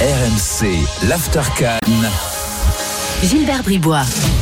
RMC, 0.00 0.86
l'After 1.08 1.42
Gilbert 3.20 3.64
Bribois. 3.64 4.37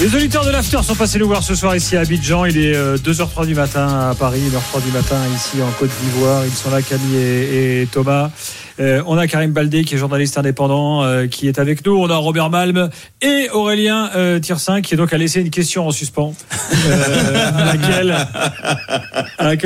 Les 0.00 0.14
auditeurs 0.14 0.44
de 0.44 0.50
l'After 0.50 0.78
sont 0.84 0.94
passés 0.94 1.18
nous 1.18 1.26
voir 1.26 1.42
ce 1.42 1.56
soir 1.56 1.74
ici 1.74 1.96
à 1.96 2.02
Abidjan. 2.02 2.44
Il 2.44 2.56
est 2.56 2.96
2h03 2.98 3.42
euh, 3.42 3.46
du 3.46 3.56
matin 3.56 4.10
à 4.10 4.14
Paris, 4.14 4.42
1h03 4.48 4.84
du 4.84 4.92
matin 4.92 5.16
ici 5.34 5.60
en 5.60 5.72
Côte 5.72 5.90
d'Ivoire. 6.00 6.46
Ils 6.46 6.52
sont 6.52 6.70
là, 6.70 6.82
Camille 6.82 7.16
et, 7.16 7.88
Thomas. 7.90 8.30
Euh, 8.78 9.02
on 9.06 9.18
a 9.18 9.26
Karim 9.26 9.50
Baldé 9.50 9.82
qui 9.82 9.96
est 9.96 9.98
journaliste 9.98 10.38
indépendant 10.38 11.02
euh, 11.02 11.26
qui 11.26 11.48
est 11.48 11.58
avec 11.58 11.84
nous. 11.84 11.96
On 11.96 12.08
a 12.10 12.16
Robert 12.16 12.48
Malm 12.48 12.90
et 13.22 13.50
Aurélien 13.50 14.08
euh, 14.14 14.38
qui 14.38 14.94
est 14.94 14.96
donc 14.96 15.12
a 15.12 15.18
laissé 15.18 15.40
une 15.40 15.50
question 15.50 15.88
en 15.88 15.90
suspens 15.90 16.32
à 16.60 17.64
laquelle, 17.64 18.16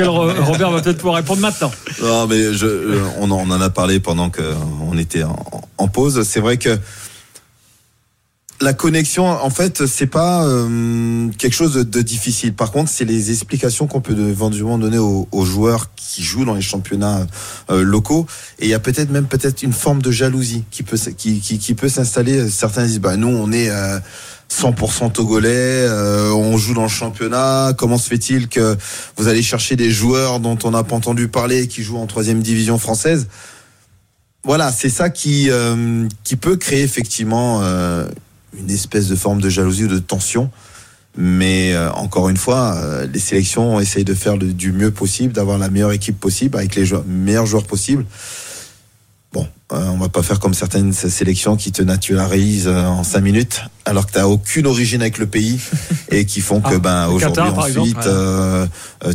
Robert 0.07 0.71
va 0.71 0.81
peut-être 0.81 0.97
pouvoir 0.97 1.17
répondre 1.17 1.41
maintenant. 1.41 1.71
Non 2.01 2.25
mais 2.25 2.41
on, 3.19 3.29
en, 3.29 3.61
a 3.61 3.69
parlé 3.69 3.99
pendant 3.99 4.31
qu'on 4.31 4.97
était 4.97 5.21
en 5.77 5.87
pause. 5.87 6.23
C'est 6.23 6.39
vrai 6.39 6.57
que 6.57 6.79
la 8.61 8.73
connexion, 8.73 9.27
en 9.27 9.49
fait, 9.49 9.85
c'est 9.85 10.07
pas 10.07 10.45
euh, 10.45 11.29
quelque 11.37 11.53
chose 11.53 11.73
de, 11.73 12.01
difficile. 12.01 12.53
Par 12.53 12.71
contre, 12.71 12.89
c'est 12.89 13.05
les 13.05 13.31
explications 13.31 13.87
qu'on 13.87 14.01
peut 14.01 14.15
éventuellement 14.17 14.77
donner 14.77 14.99
aux, 14.99 15.45
joueurs 15.45 15.89
qui 15.95 16.23
jouent 16.23 16.45
dans 16.45 16.53
les 16.53 16.61
championnats 16.61 17.27
euh, 17.69 17.83
locaux. 17.83 18.25
Et 18.59 18.65
il 18.65 18.69
y 18.69 18.73
a 18.73 18.79
peut-être 18.79 19.09
même 19.09 19.25
peut-être 19.25 19.63
une 19.63 19.73
forme 19.73 20.01
de 20.01 20.11
jalousie 20.11 20.63
qui 20.71 20.83
peut 20.83 20.97
qui, 21.17 21.73
peut 21.73 21.89
s'installer. 21.89 22.49
Certains 22.49 22.85
disent, 22.85 22.99
bah 22.99 23.17
nous, 23.17 23.27
on 23.27 23.51
est 23.51 23.69
100% 24.49 25.05
euh, 25.05 25.09
togolais, 25.09 25.89
on 26.33 26.57
joue 26.57 26.73
dans 26.73 26.83
le 26.83 26.87
championnat. 26.87 27.73
Comment 27.77 27.97
se 27.97 28.07
fait-il 28.07 28.47
que 28.47 28.77
vous 29.17 29.27
allez 29.27 29.41
chercher 29.41 29.75
des 29.75 29.91
joueurs 29.91 30.39
dont 30.39 30.57
on 30.63 30.71
n'a 30.71 30.83
pas 30.83 30.95
entendu 30.95 31.27
parler, 31.27 31.67
qui 31.67 31.83
jouent 31.83 31.97
en 31.97 32.07
troisième 32.07 32.41
division 32.41 32.77
française? 32.77 33.27
Voilà, 34.45 34.71
c'est 34.71 34.89
ça 34.89 35.09
qui 35.09 35.49
qui 36.23 36.35
peut 36.35 36.55
créer 36.55 36.83
effectivement 36.83 37.61
une 38.57 38.69
espèce 38.69 39.07
de 39.07 39.15
forme 39.15 39.41
de 39.41 39.49
jalousie 39.49 39.85
ou 39.85 39.87
de 39.87 39.99
tension. 39.99 40.49
Mais 41.15 41.73
euh, 41.73 41.91
encore 41.91 42.29
une 42.29 42.37
fois, 42.37 42.75
euh, 42.75 43.07
les 43.11 43.19
sélections 43.19 43.79
essayent 43.79 44.03
de 44.03 44.15
faire 44.15 44.37
du 44.37 44.71
mieux 44.71 44.91
possible, 44.91 45.33
d'avoir 45.33 45.57
la 45.57 45.69
meilleure 45.69 45.91
équipe 45.91 46.19
possible 46.19 46.57
avec 46.57 46.75
les 46.75 46.85
meilleurs 47.05 47.45
joueurs 47.45 47.65
possibles. 47.65 48.05
Bon, 49.31 49.47
euh, 49.71 49.87
on 49.89 49.97
va 49.97 50.09
pas 50.09 50.23
faire 50.23 50.39
comme 50.39 50.53
certaines 50.53 50.93
sélections 50.93 51.55
qui 51.55 51.71
te 51.71 51.81
naturalisent 51.83 52.67
en 52.67 53.03
cinq 53.03 53.21
minutes, 53.21 53.61
alors 53.85 54.07
que 54.07 54.11
tu 54.11 54.17
n'as 54.17 54.25
aucune 54.25 54.65
origine 54.65 55.01
avec 55.01 55.17
le 55.19 55.27
pays 55.27 55.59
et 56.09 56.25
qui 56.25 56.41
font 56.41 56.61
que 56.61 56.75
ah, 56.75 56.79
ben 56.79 57.07
aujourd'hui 57.07 57.43
ensuite, 57.43 58.09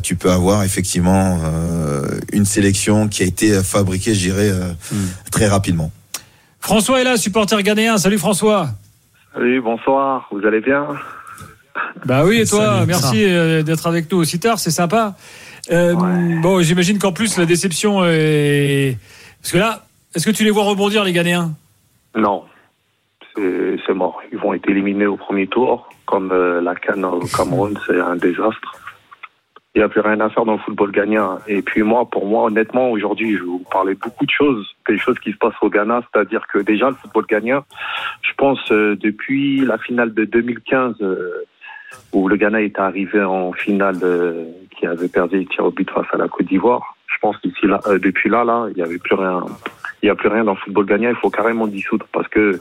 tu 0.03 0.17
peux 0.17 0.31
avoir 0.31 0.63
effectivement 0.65 1.41
une 2.33 2.45
sélection 2.45 3.09
qui 3.09 3.23
a 3.23 3.27
été 3.27 3.63
fabriquée, 3.63 4.15
je 4.15 4.21
dirais, 4.21 4.53
hmm. 4.93 4.97
très 5.31 5.47
rapidement. 5.47 5.93
François 6.61 7.01
est 7.01 7.05
là, 7.05 7.17
supporter 7.17 7.63
ghanéen. 7.63 7.97
Salut 7.99 8.19
François. 8.19 8.75
Oui, 9.41 9.61
bonsoir, 9.61 10.29
vous 10.33 10.45
allez 10.45 10.61
bien 10.61 10.87
Bah 12.05 12.25
oui, 12.25 12.41
et 12.41 12.47
toi, 12.47 12.85
merci 12.87 13.25
euh, 13.25 13.63
d'être 13.63 13.87
avec 13.87 14.11
nous 14.11 14.19
aussi 14.19 14.41
tard, 14.41 14.59
c'est 14.59 14.71
sympa. 14.71 15.15
Euh, 15.71 15.95
bon, 16.43 16.61
j'imagine 16.61 16.99
qu'en 16.99 17.13
plus, 17.13 17.39
la 17.39 17.47
déception 17.47 18.05
est. 18.05 18.97
Parce 19.41 19.53
que 19.53 19.59
là, 19.59 19.85
est-ce 20.15 20.27
que 20.27 20.35
tu 20.35 20.43
les 20.43 20.51
vois 20.51 20.65
rebondir, 20.65 21.05
les 21.05 21.13
Ghanéens? 21.13 21.53
Non, 22.17 22.45
c'est 23.37 23.95
mort. 23.95 24.21
Ils 24.33 24.39
vont 24.39 24.55
être 24.55 24.69
éliminés 24.69 25.07
au 25.07 25.17
premier 25.17 25.47
tour, 25.47 25.89
comme 26.07 26.33
euh, 26.33 26.61
la 26.61 26.75
Cannes 26.75 27.05
au 27.05 27.21
Cameroun, 27.21 27.79
c'est 27.87 28.01
un 28.01 28.17
désastre 28.17 28.75
il 29.75 29.81
n'y 29.81 29.85
a 29.85 29.89
plus 29.89 30.01
rien 30.01 30.19
à 30.21 30.31
faire 30.31 30.45
dans 30.45 30.55
le 30.55 30.59
football 30.59 30.91
gagnant. 30.91 31.39
Et 31.47 31.63
puis 31.63 31.83
moi, 31.83 32.09
pour 32.11 32.27
moi, 32.27 32.45
honnêtement, 32.45 32.91
aujourd'hui, 32.91 33.35
je 33.35 33.41
vais 33.41 33.47
vous 33.47 33.65
parler 33.71 33.95
beaucoup 33.95 34.25
de 34.25 34.31
choses, 34.31 34.67
des 34.89 34.99
choses 34.99 35.19
qui 35.19 35.33
se 35.33 35.37
passent 35.37 35.61
au 35.61 35.69
Ghana, 35.69 36.03
c'est-à-dire 36.11 36.47
que 36.47 36.59
déjà 36.59 36.89
le 36.89 36.97
football 36.97 37.27
gagnant, 37.29 37.65
je 38.23 38.33
pense 38.37 38.73
euh, 38.73 38.97
depuis 38.97 39.61
la 39.61 39.79
finale 39.79 40.15
de 40.15 40.25
2015 40.25 40.97
euh, 41.03 41.45
où 42.13 42.29
le 42.29 42.37
Ghana 42.37 42.63
est 42.63 42.79
arrivé 42.79 43.23
en 43.23 43.53
finale, 43.53 43.99
euh, 44.03 44.47
qui 44.77 44.87
avait 44.87 45.09
perdu 45.09 45.39
les 45.39 45.61
au 45.63 45.71
but 45.71 45.89
face 45.91 46.07
à 46.13 46.17
la 46.17 46.29
Côte 46.29 46.47
d'Ivoire. 46.47 46.97
Je 47.07 47.19
pense 47.21 47.37
qu'ici 47.39 47.67
là, 47.67 47.81
depuis 48.03 48.31
là, 48.31 48.45
là, 48.45 48.67
il 48.71 48.77
n'y 48.77 48.83
avait 48.83 48.99
plus 48.99 49.17
rien, 49.17 49.45
il 50.03 50.07
n'y 50.07 50.11
a 50.11 50.15
plus 50.15 50.29
rien 50.29 50.45
dans 50.45 50.53
le 50.53 50.59
football 50.59 50.87
gagnant. 50.87 51.11
Il 51.11 51.17
faut 51.17 51.31
carrément 51.31 51.67
dissoudre 51.67 52.07
parce 52.13 52.29
que 52.29 52.59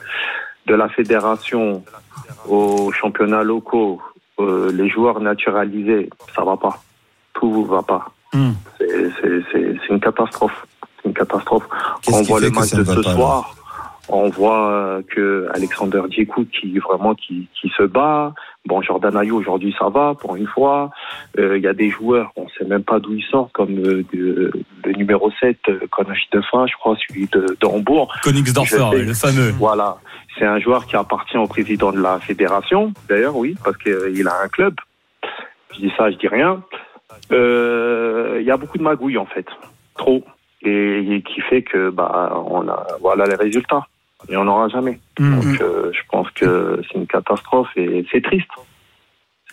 de 0.66 0.76
la 0.76 0.90
fédération 0.90 1.84
aux 2.50 2.92
championnats 2.92 3.44
locaux, 3.44 4.02
les 4.40 4.90
joueurs 4.90 5.20
naturalisés, 5.20 6.10
ça 6.36 6.44
va 6.44 6.58
pas 6.58 6.80
tout 7.40 7.66
va 7.66 7.82
pas. 7.82 8.06
Hmm. 8.34 8.52
C'est 8.80 9.90
une 9.90 10.00
catastrophe. 10.00 10.66
C'est 10.98 11.10
une 11.10 11.14
catastrophe. 11.14 11.64
On 12.12 12.22
voit 12.24 12.40
le 12.40 12.50
match 12.50 12.74
de 12.74 12.84
ce 12.84 13.02
soir. 13.02 13.54
On 14.10 14.30
voit 14.30 14.72
euh, 14.72 15.02
que 15.02 15.50
Alexander 15.54 16.02
Diekou 16.10 16.46
qui 16.46 16.80
vraiment 16.80 17.14
qui, 17.14 17.50
qui 17.60 17.70
se 17.78 17.84
bat. 17.84 18.34
Bon, 18.66 18.82
Jordan 18.82 19.18
Ayou 19.18 19.38
aujourd'hui 19.38 19.76
ça 19.78 19.90
va 19.90 20.14
pour 20.16 20.38
une 20.38 20.48
fois. 20.48 20.92
Euh, 21.38 21.58
il 21.58 21.64
y 21.64 21.68
a 21.68 21.74
des 21.74 21.90
joueurs, 21.90 22.32
on 22.38 22.48
sait 22.58 22.64
même 22.64 22.84
pas 22.84 23.00
d'où 23.00 23.14
ils 23.14 23.26
sortent, 23.30 23.52
comme 23.52 23.78
euh, 23.80 24.06
le 24.14 24.94
numéro 24.94 25.30
7, 25.42 25.58
Konachi 25.90 26.28
Defa, 26.32 26.68
je 26.68 26.76
crois, 26.76 26.96
celui 27.06 27.28
de, 27.28 27.58
de 27.60 27.66
Hambourg. 27.66 28.14
Königsdorfer, 28.24 29.04
le 29.04 29.14
fameux. 29.14 29.52
Voilà. 29.60 29.98
C'est 30.40 30.46
un 30.46 30.60
joueur 30.60 30.86
qui 30.86 30.96
appartient 30.96 31.38
au 31.38 31.48
président 31.48 31.92
de 31.92 32.00
la 32.00 32.20
fédération, 32.20 32.94
d'ailleurs, 33.10 33.36
oui, 33.36 33.58
parce 33.62 33.76
qu'il 33.78 34.28
a 34.28 34.42
un 34.42 34.48
club. 34.48 34.76
Je 35.74 35.80
dis 35.80 35.92
ça, 35.98 36.10
je 36.12 36.16
dis 36.16 36.30
rien 36.30 36.64
il 37.30 37.36
euh, 37.36 38.42
y 38.42 38.52
a 38.52 38.58
beaucoup 38.58 38.78
de 38.78 38.84
magouilles 38.84 39.18
en 39.18 39.26
fait, 39.26 39.46
trop, 39.98 40.24
et, 40.62 41.24
qui 41.26 41.42
fait 41.42 41.62
que 41.62 41.90
bah 41.90 42.42
on 42.50 42.68
a 42.68 42.88
voilà 43.02 43.26
les 43.26 43.36
résultats 43.36 43.88
et 44.30 44.38
on 44.38 44.46
n'aura 44.46 44.70
jamais. 44.70 45.00
Mm. 45.20 45.40
Donc 45.40 45.62
euh, 45.62 45.92
je 45.94 46.00
pense 46.10 46.30
que 46.32 46.82
c'est 46.88 46.98
une 46.98 47.08
catastrophe 47.08 47.70
et 47.76 48.06
c'est 48.12 48.24
triste. 48.24 48.50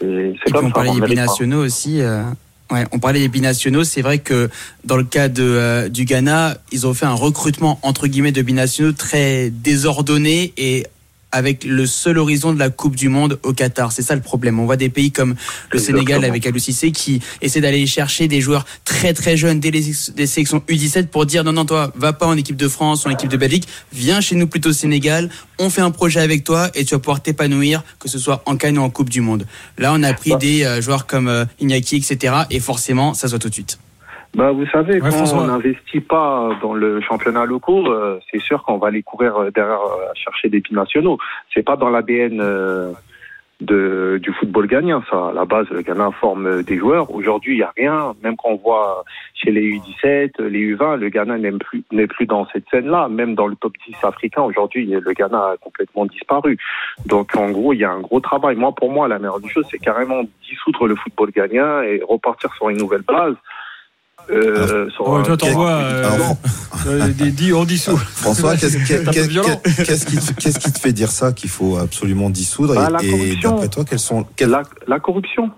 C'est 0.00 0.52
comme 0.52 0.66
on 0.66 0.70
parlait 0.70 0.92
des 0.92 1.06
binationaux 1.06 1.64
aussi. 1.64 2.00
Euh, 2.00 2.22
ouais, 2.70 2.84
on 2.92 2.98
parlait 2.98 3.20
des 3.20 3.28
binationaux. 3.28 3.84
C'est 3.84 4.02
vrai 4.02 4.18
que 4.18 4.50
dans 4.84 4.96
le 4.96 5.04
cas 5.04 5.28
de, 5.28 5.88
du 5.88 6.04
Ghana, 6.04 6.56
ils 6.72 6.86
ont 6.86 6.94
fait 6.94 7.06
un 7.06 7.14
recrutement 7.14 7.78
entre 7.82 8.08
guillemets 8.08 8.32
de 8.32 8.42
binationaux 8.42 8.92
très 8.92 9.50
désordonné 9.50 10.52
et 10.56 10.84
avec 11.34 11.64
le 11.64 11.84
seul 11.84 12.18
horizon 12.18 12.52
de 12.52 12.60
la 12.60 12.70
Coupe 12.70 12.94
du 12.94 13.08
Monde 13.08 13.40
au 13.42 13.52
Qatar. 13.52 13.90
C'est 13.90 14.02
ça 14.02 14.14
le 14.14 14.20
problème. 14.20 14.60
On 14.60 14.66
voit 14.66 14.76
des 14.76 14.88
pays 14.88 15.10
comme 15.10 15.34
le 15.72 15.78
Sénégal 15.80 16.24
avec 16.24 16.46
Alou 16.46 16.60
Cissé 16.60 16.92
qui 16.92 17.20
essaie 17.42 17.60
d'aller 17.60 17.86
chercher 17.86 18.28
des 18.28 18.40
joueurs 18.40 18.64
très 18.84 19.12
très 19.12 19.36
jeunes 19.36 19.58
dès 19.58 19.72
les, 19.72 19.82
sélections 19.82 20.62
U17 20.68 21.08
pour 21.08 21.26
dire 21.26 21.42
non 21.42 21.52
non 21.52 21.64
toi 21.64 21.92
va 21.96 22.12
pas 22.12 22.26
en 22.26 22.36
équipe 22.36 22.56
de 22.56 22.68
France 22.68 23.04
ou 23.04 23.08
en 23.08 23.10
équipe 23.10 23.28
de 23.28 23.36
Belgique, 23.36 23.66
viens 23.92 24.20
chez 24.20 24.36
nous 24.36 24.46
plutôt 24.46 24.70
au 24.70 24.72
Sénégal, 24.72 25.28
on 25.58 25.70
fait 25.70 25.80
un 25.80 25.90
projet 25.90 26.20
avec 26.20 26.44
toi 26.44 26.70
et 26.76 26.84
tu 26.84 26.94
vas 26.94 27.00
pouvoir 27.00 27.20
t'épanouir 27.20 27.82
que 27.98 28.08
ce 28.08 28.18
soit 28.18 28.42
en 28.46 28.56
Cannes 28.56 28.78
ou 28.78 28.82
en 28.82 28.90
Coupe 28.90 29.10
du 29.10 29.20
Monde. 29.20 29.44
Là 29.76 29.92
on 29.92 30.02
a 30.04 30.12
pris 30.12 30.36
des 30.36 30.62
euh, 30.62 30.80
joueurs 30.80 31.06
comme 31.06 31.26
euh, 31.26 31.44
Iñaki 31.60 31.96
etc 31.96 32.34
et 32.50 32.60
forcément 32.60 33.12
ça 33.12 33.26
se 33.26 33.32
voit 33.32 33.40
tout 33.40 33.48
de 33.48 33.54
suite. 33.54 33.78
Bah, 34.34 34.50
vous 34.50 34.66
savez, 34.66 34.98
quand 34.98 35.32
on 35.32 35.46
n'investit 35.46 36.00
pas 36.00 36.50
dans 36.60 36.74
le 36.74 37.00
championnat 37.00 37.44
local, 37.44 37.86
euh, 37.86 38.18
c'est 38.30 38.40
sûr 38.40 38.64
qu'on 38.64 38.78
va 38.78 38.88
aller 38.88 39.04
courir 39.04 39.36
euh, 39.36 39.50
derrière 39.52 39.80
euh, 39.80 40.10
à 40.10 40.14
chercher 40.14 40.48
des 40.48 40.62
nationaux. 40.72 41.18
C'est 41.52 41.62
pas 41.62 41.76
dans 41.76 41.88
l'ADN 41.88 42.42
de, 43.60 44.18
du 44.20 44.32
football 44.32 44.66
gagnant, 44.66 45.04
ça. 45.08 45.28
À 45.28 45.32
la 45.32 45.44
base, 45.44 45.68
le 45.70 45.82
Ghana 45.82 46.10
forme 46.20 46.64
des 46.64 46.76
joueurs. 46.76 47.14
Aujourd'hui, 47.14 47.54
il 47.54 47.58
n'y 47.58 47.62
a 47.62 47.72
rien. 47.76 48.14
Même 48.24 48.36
quand 48.36 48.50
on 48.50 48.56
voit 48.56 49.04
chez 49.34 49.52
les 49.52 49.78
U17, 49.78 50.42
les 50.42 50.74
U20, 50.74 50.96
le 50.96 51.08
Ghana 51.10 51.38
n'est 51.38 51.52
plus, 51.52 51.84
n'est 51.92 52.08
plus 52.08 52.26
dans 52.26 52.44
cette 52.52 52.64
scène-là. 52.72 53.08
Même 53.08 53.36
dans 53.36 53.46
le 53.46 53.54
top 53.54 53.72
10 53.86 53.94
africain, 54.02 54.42
aujourd'hui, 54.42 54.86
le 54.86 55.12
Ghana 55.12 55.38
a 55.38 55.56
complètement 55.60 56.06
disparu. 56.06 56.58
Donc, 57.06 57.36
en 57.36 57.50
gros, 57.52 57.72
il 57.72 57.78
y 57.78 57.84
a 57.84 57.92
un 57.92 58.00
gros 58.00 58.18
travail. 58.18 58.56
Moi, 58.56 58.72
pour 58.72 58.90
moi, 58.90 59.06
la 59.06 59.20
meilleure 59.20 59.40
des 59.40 59.48
choses, 59.48 59.66
c'est 59.70 59.78
carrément 59.78 60.22
dissoudre 60.42 60.88
le 60.88 60.96
football 60.96 61.30
gagnant 61.30 61.82
et 61.82 62.02
repartir 62.06 62.52
sur 62.54 62.68
une 62.70 62.78
nouvelle 62.78 63.02
base. 63.02 63.36
Euh, 64.30 64.88
toi, 64.96 65.36
t'envoies 65.36 65.70
euh, 65.70 66.04
euh, 66.86 67.54
on 67.54 67.64
dissout. 67.64 67.96
François, 67.96 68.52
qu'est-ce 68.56 70.06
qui, 70.58 70.72
te 70.72 70.78
fait 70.78 70.92
dire 70.92 71.10
ça 71.10 71.32
qu'il 71.32 71.50
faut 71.50 71.76
absolument 71.76 72.30
dissoudre 72.30 72.74
bah, 72.74 72.98
Et, 73.02 73.36
d'après 73.36 73.68
toi, 73.68 73.84
quelles 73.88 73.98
sont 73.98 74.26
la, 74.40 74.62
la, 74.86 75.00
corruption, 75.00 75.50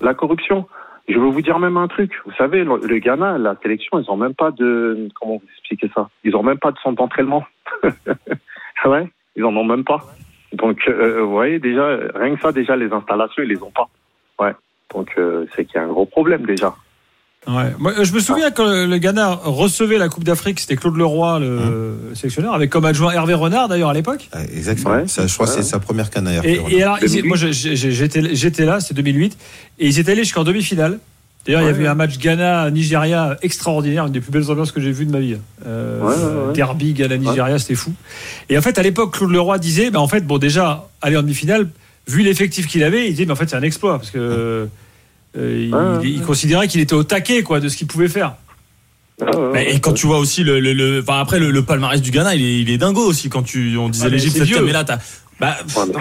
la 0.00 0.14
corruption. 0.14 0.66
Je 1.08 1.18
veux 1.18 1.28
vous 1.28 1.42
dire 1.42 1.58
même 1.58 1.76
un 1.76 1.88
truc. 1.88 2.12
Vous 2.24 2.32
savez, 2.36 2.64
le, 2.64 2.98
Ghana, 2.98 3.38
la 3.38 3.56
sélection, 3.62 3.98
ils 3.98 4.10
ont 4.10 4.16
même 4.16 4.34
pas 4.34 4.50
de 4.50 5.08
comment 5.20 5.36
vous 5.36 5.48
expliquer 5.58 5.90
ça? 5.94 6.08
Ils 6.24 6.34
ont 6.36 6.42
même 6.42 6.58
pas 6.58 6.72
de 6.72 6.78
centre 6.78 6.96
d'entraînement. 6.96 7.44
ouais, 8.84 9.08
ils 9.36 9.44
en 9.44 9.56
ont 9.56 9.64
même 9.64 9.84
pas. 9.84 10.04
Donc, 10.52 10.80
euh, 10.88 11.22
vous 11.22 11.30
voyez 11.30 11.58
déjà, 11.58 11.98
rien 12.14 12.34
que 12.34 12.40
ça, 12.40 12.52
déjà 12.52 12.76
les 12.76 12.92
installations, 12.92 13.42
ils 13.42 13.48
les 13.48 13.62
ont 13.62 13.72
pas. 13.72 13.88
Ouais. 14.38 14.52
Donc, 14.94 15.18
c'est 15.54 15.64
qu'il 15.64 15.74
y 15.74 15.78
a 15.78 15.82
un 15.82 15.88
gros 15.88 16.06
problème 16.06 16.46
déjà. 16.46 16.72
Ouais. 17.46 17.74
Moi, 17.78 17.92
je 18.02 18.12
me 18.12 18.20
souviens 18.20 18.50
quand 18.50 18.66
le 18.66 18.98
Ghana 18.98 19.40
recevait 19.44 19.98
la 19.98 20.08
Coupe 20.08 20.24
d'Afrique, 20.24 20.58
c'était 20.58 20.76
Claude 20.76 20.96
Leroy, 20.96 21.38
le 21.38 21.46
mmh. 21.48 22.14
sélectionneur, 22.14 22.54
avec 22.54 22.70
comme 22.70 22.84
adjoint 22.84 23.12
Hervé 23.12 23.34
Renard 23.34 23.68
d'ailleurs 23.68 23.90
à 23.90 23.94
l'époque. 23.94 24.28
exactement. 24.54 25.06
Ça, 25.06 25.26
je 25.26 25.34
crois 25.34 25.46
que 25.46 25.52
c'est 25.52 25.62
sa 25.62 25.78
première 25.78 26.10
canne 26.10 26.28
Et, 26.42 26.60
et 26.70 26.82
alors, 26.82 26.98
moi 27.24 27.36
j'étais 27.36 28.64
là, 28.64 28.80
c'est 28.80 28.94
2008, 28.94 29.36
et 29.78 29.86
ils 29.86 29.98
étaient 29.98 30.12
allés 30.12 30.24
jusqu'en 30.24 30.44
demi-finale. 30.44 30.98
D'ailleurs, 31.46 31.62
il 31.62 31.66
y 31.66 31.68
avait 31.68 31.86
un 31.86 31.94
match 31.94 32.18
Ghana-Nigeria 32.18 33.36
extraordinaire, 33.40 34.06
une 34.06 34.12
des 34.12 34.20
plus 34.20 34.32
belles 34.32 34.50
ambiances 34.50 34.72
que 34.72 34.80
j'ai 34.80 34.90
vues 34.90 35.06
de 35.06 35.12
ma 35.12 35.20
vie. 35.20 35.36
Euh, 35.64 36.52
derby 36.52 36.92
Ghana-Nigeria, 36.92 37.58
c'était 37.58 37.76
fou. 37.76 37.92
Et 38.48 38.58
en 38.58 38.62
fait, 38.62 38.78
à 38.78 38.82
l'époque, 38.82 39.14
Claude 39.14 39.30
Leroy 39.30 39.58
disait, 39.58 39.90
bah, 39.90 40.00
en 40.00 40.08
fait, 40.08 40.26
bon, 40.26 40.38
déjà, 40.38 40.88
aller 41.00 41.16
en 41.16 41.22
demi-finale, 41.22 41.68
vu 42.08 42.22
l'effectif 42.22 42.66
qu'il 42.66 42.82
avait, 42.82 43.06
il 43.06 43.10
disait, 43.10 43.26
mais 43.26 43.32
en 43.32 43.36
fait, 43.36 43.48
c'est 43.48 43.56
un 43.56 43.62
exploit 43.62 43.96
parce 43.98 44.10
que 44.10 44.68
euh, 45.38 46.00
il, 46.02 46.22
considérait 46.22 46.68
qu'il 46.68 46.80
était 46.80 46.94
au 46.94 47.04
taquet, 47.04 47.42
quoi, 47.42 47.60
de 47.60 47.68
ce 47.68 47.76
qu'il 47.76 47.86
pouvait 47.86 48.08
faire. 48.08 48.36
et 49.56 49.80
quand 49.80 49.92
tu 49.92 50.06
vois 50.06 50.18
aussi 50.18 50.44
le, 50.44 50.60
le, 50.60 51.00
enfin 51.00 51.20
après 51.20 51.38
le, 51.38 51.62
palmarès 51.62 52.00
du 52.00 52.10
Ghana, 52.10 52.34
il 52.34 52.42
est, 52.42 52.60
il 52.60 52.70
est 52.70 52.78
dingo 52.78 53.02
aussi. 53.02 53.28
Quand 53.28 53.42
tu, 53.42 53.76
on 53.76 53.88
disait 53.88 54.10
l'Égypte 54.10 54.36
cette 54.36 54.50
là 54.50 54.84
t'as, 54.84 54.98
bah, 55.38 55.56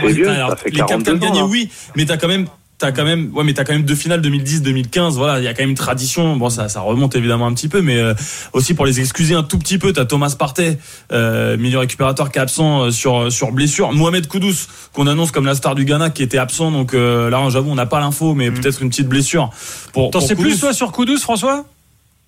les 0.06 0.80
quatre 0.80 1.14
gagnés, 1.14 1.42
oui, 1.42 1.70
mais 1.96 2.06
t'as 2.06 2.18
quand 2.18 2.28
même 2.28 2.48
t'as 2.78 2.92
quand 2.92 3.06
même 3.06 3.32
ouais 3.34 3.44
mais 3.44 3.54
t'as 3.54 3.64
quand 3.64 3.74
même 3.74 3.86
deux 3.86 3.96
finales 3.96 4.22
2010 4.22 4.62
2015 4.62 5.18
voilà 5.18 5.40
il 5.40 5.46
y 5.46 5.48
a 5.48 5.54
quand 5.54 5.64
même 5.64 5.70
une 5.70 5.76
tradition. 5.76 6.36
Bon 6.36 6.50
ça 6.50 6.68
ça 6.70 6.82
remonte 6.82 7.16
évidemment 7.16 7.48
un 7.48 7.54
petit 7.54 7.70
peu 7.70 7.82
mais 7.82 7.98
euh, 7.98 8.14
aussi 8.54 8.74
pour 8.74 8.86
les 8.86 9.00
excuser 9.00 9.36
un 9.36 9.44
tout 9.44 9.58
petit 9.58 9.78
peu 9.78 9.94
t'as 9.94 10.06
Thomas 10.06 10.36
Partey 10.38 10.78
euh, 11.12 11.58
milieu 11.58 11.80
récupérateur 11.80 12.32
qui 12.32 12.40
est 12.40 12.42
absent 12.42 12.84
euh, 12.84 12.92
sur 12.92 13.32
sur 13.32 13.52
blessure. 13.52 13.94
Mohamed 13.94 14.28
Koudous 14.28 14.68
qu'on 14.94 15.08
annonce 15.08 15.32
comme 15.32 15.46
la 15.46 15.56
star 15.56 15.76
du 15.76 15.86
Ghana 15.86 16.10
qui 16.10 16.24
était 16.24 16.38
absent 16.38 16.72
donc 16.72 16.94
euh, 16.94 17.30
là 17.30 17.48
j'avoue 17.50 17.72
on 17.72 17.76
n'a 17.76 17.86
pas 17.86 18.00
l'info 18.00 18.34
mais 18.34 18.50
mm. 18.50 18.56
peut-être 18.56 18.82
une 18.82 18.90
petite 18.90 19.08
blessure 19.08 19.50
pour 19.94 20.12
t'en 20.12 20.20
sais 20.20 20.36
plus 20.36 20.60
toi 20.60 20.74
sur 20.74 20.92
Koudous 20.92 21.20
François? 21.20 21.66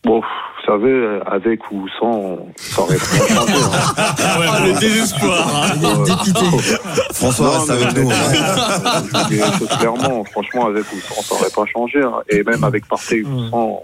Bon 0.04 0.22
savez, 0.68 1.20
avec 1.26 1.72
ou 1.72 1.88
sans, 2.00 2.38
ça 2.58 2.82
aurait 2.82 2.98
pas 2.98 3.28
changé. 3.28 3.54
Hein. 3.54 3.96
Ah 3.98 4.66
le 4.66 4.80
désespoir. 4.80 5.48
Hein. 5.56 5.94
François 7.14 7.58
reste 7.58 7.72
avec 7.72 7.96
nous. 7.96 8.10
Hein. 9.38 9.78
clairement, 9.80 10.24
franchement, 10.26 10.68
avec 10.68 10.84
ou 10.92 11.00
sans, 11.00 11.22
ça 11.22 11.36
aurait 11.36 11.50
pas 11.56 11.66
changé. 11.66 12.02
Hein. 12.04 12.22
Et 12.30 12.44
même 12.44 12.64
avec 12.64 12.88
Partey 12.88 13.24
ou 13.24 13.30
mm. 13.30 13.50
sans, 13.50 13.84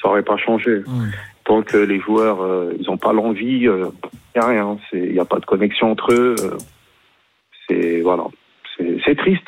ça 0.00 0.08
aurait 0.08 0.22
pas 0.22 0.36
changé. 0.36 0.80
Mm. 0.86 1.10
Tant 1.44 1.62
que 1.62 1.76
les 1.78 2.00
joueurs, 2.00 2.42
euh, 2.42 2.72
ils 2.78 2.90
ont 2.90 2.98
pas 2.98 3.12
l'envie, 3.12 3.60
il 3.62 3.68
euh, 3.68 3.88
n'y 4.36 4.42
a 4.42 4.46
rien. 4.46 4.78
Il 4.92 5.12
n'y 5.12 5.18
a 5.18 5.24
pas 5.24 5.38
de 5.38 5.46
connexion 5.46 5.90
entre 5.90 6.12
eux. 6.12 6.36
Euh, 6.40 6.58
c'est 7.68 8.00
voilà 8.02 8.24
c'est 9.04 9.16
triste. 9.16 9.42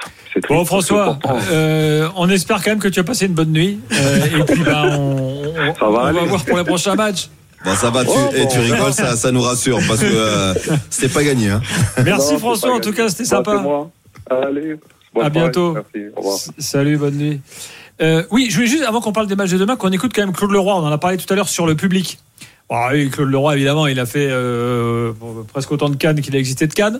Bon 0.48 0.64
François, 0.64 1.18
euh, 1.50 2.08
on 2.16 2.28
espère 2.28 2.62
quand 2.62 2.70
même 2.70 2.78
que 2.78 2.88
tu 2.88 3.00
as 3.00 3.04
passé 3.04 3.26
une 3.26 3.34
bonne 3.34 3.52
nuit. 3.52 3.78
Euh, 3.92 4.40
et 4.40 4.44
puis 4.44 4.62
bah, 4.62 4.84
on, 4.98 5.90
va, 5.90 6.12
voir 6.12 6.44
pour 6.44 6.56
les 6.56 6.64
prochains 6.64 6.94
matchs. 6.94 7.28
Bon, 7.64 7.74
ça 7.74 7.90
va, 7.90 8.04
tu, 8.04 8.10
oh, 8.12 8.34
et 8.34 8.48
tu 8.48 8.58
rigoles, 8.58 8.92
ça, 8.92 9.14
ça, 9.14 9.30
nous 9.30 9.42
rassure 9.42 9.78
parce 9.86 10.00
que 10.00 10.06
euh, 10.10 10.54
c'était 10.90 11.12
pas 11.12 11.22
gagné. 11.22 11.50
Hein. 11.50 11.60
Merci 12.04 12.36
François, 12.38 12.74
en 12.74 12.80
tout 12.80 12.92
cas, 12.92 13.08
c'était 13.08 13.24
sympa. 13.24 13.64
Allez, 14.30 14.76
à 15.20 15.28
bientôt. 15.28 15.76
Salut, 16.58 16.96
bonne 16.96 17.14
nuit. 17.14 17.40
oui, 18.30 18.48
je 18.50 18.56
voulais 18.56 18.66
juste, 18.66 18.84
avant 18.84 19.00
qu'on 19.00 19.12
parle 19.12 19.26
des 19.26 19.36
matchs 19.36 19.50
de 19.50 19.58
demain, 19.58 19.76
qu'on 19.76 19.92
écoute 19.92 20.12
quand 20.14 20.22
même 20.22 20.34
Claude 20.34 20.50
Leroy. 20.50 20.74
On 20.74 20.86
en 20.86 20.92
a 20.92 20.98
parlé 20.98 21.18
tout 21.18 21.32
à 21.32 21.36
l'heure 21.36 21.48
sur 21.48 21.66
le 21.66 21.74
public. 21.74 22.18
Ah 22.70 22.88
oui, 22.92 23.10
Claude 23.10 23.28
Leroy, 23.28 23.54
évidemment, 23.56 23.86
il 23.86 24.00
a 24.00 24.06
fait 24.06 24.28
euh, 24.30 25.12
presque 25.48 25.70
autant 25.72 25.90
de 25.90 25.96
Cannes 25.96 26.20
qu'il 26.20 26.34
a 26.34 26.38
existé 26.38 26.66
de 26.66 26.72
Cannes. 26.72 26.98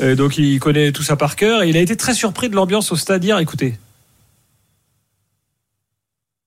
Euh, 0.00 0.16
donc 0.16 0.38
il 0.38 0.58
connaît 0.60 0.92
tout 0.92 1.02
ça 1.02 1.16
par 1.16 1.36
cœur. 1.36 1.62
Et 1.62 1.68
il 1.68 1.76
a 1.76 1.80
été 1.80 1.96
très 1.96 2.14
surpris 2.14 2.48
de 2.48 2.54
l'ambiance 2.54 2.90
au 2.90 2.96
stade 2.96 3.22
hier. 3.22 3.38
Écoutez. 3.38 3.78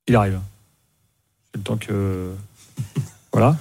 Il 0.07 0.15
arrive. 0.15 0.39
C'est 1.51 1.57
le 1.57 1.63
temps 1.63 1.77
que. 1.77 2.31
Voilà. 3.31 3.55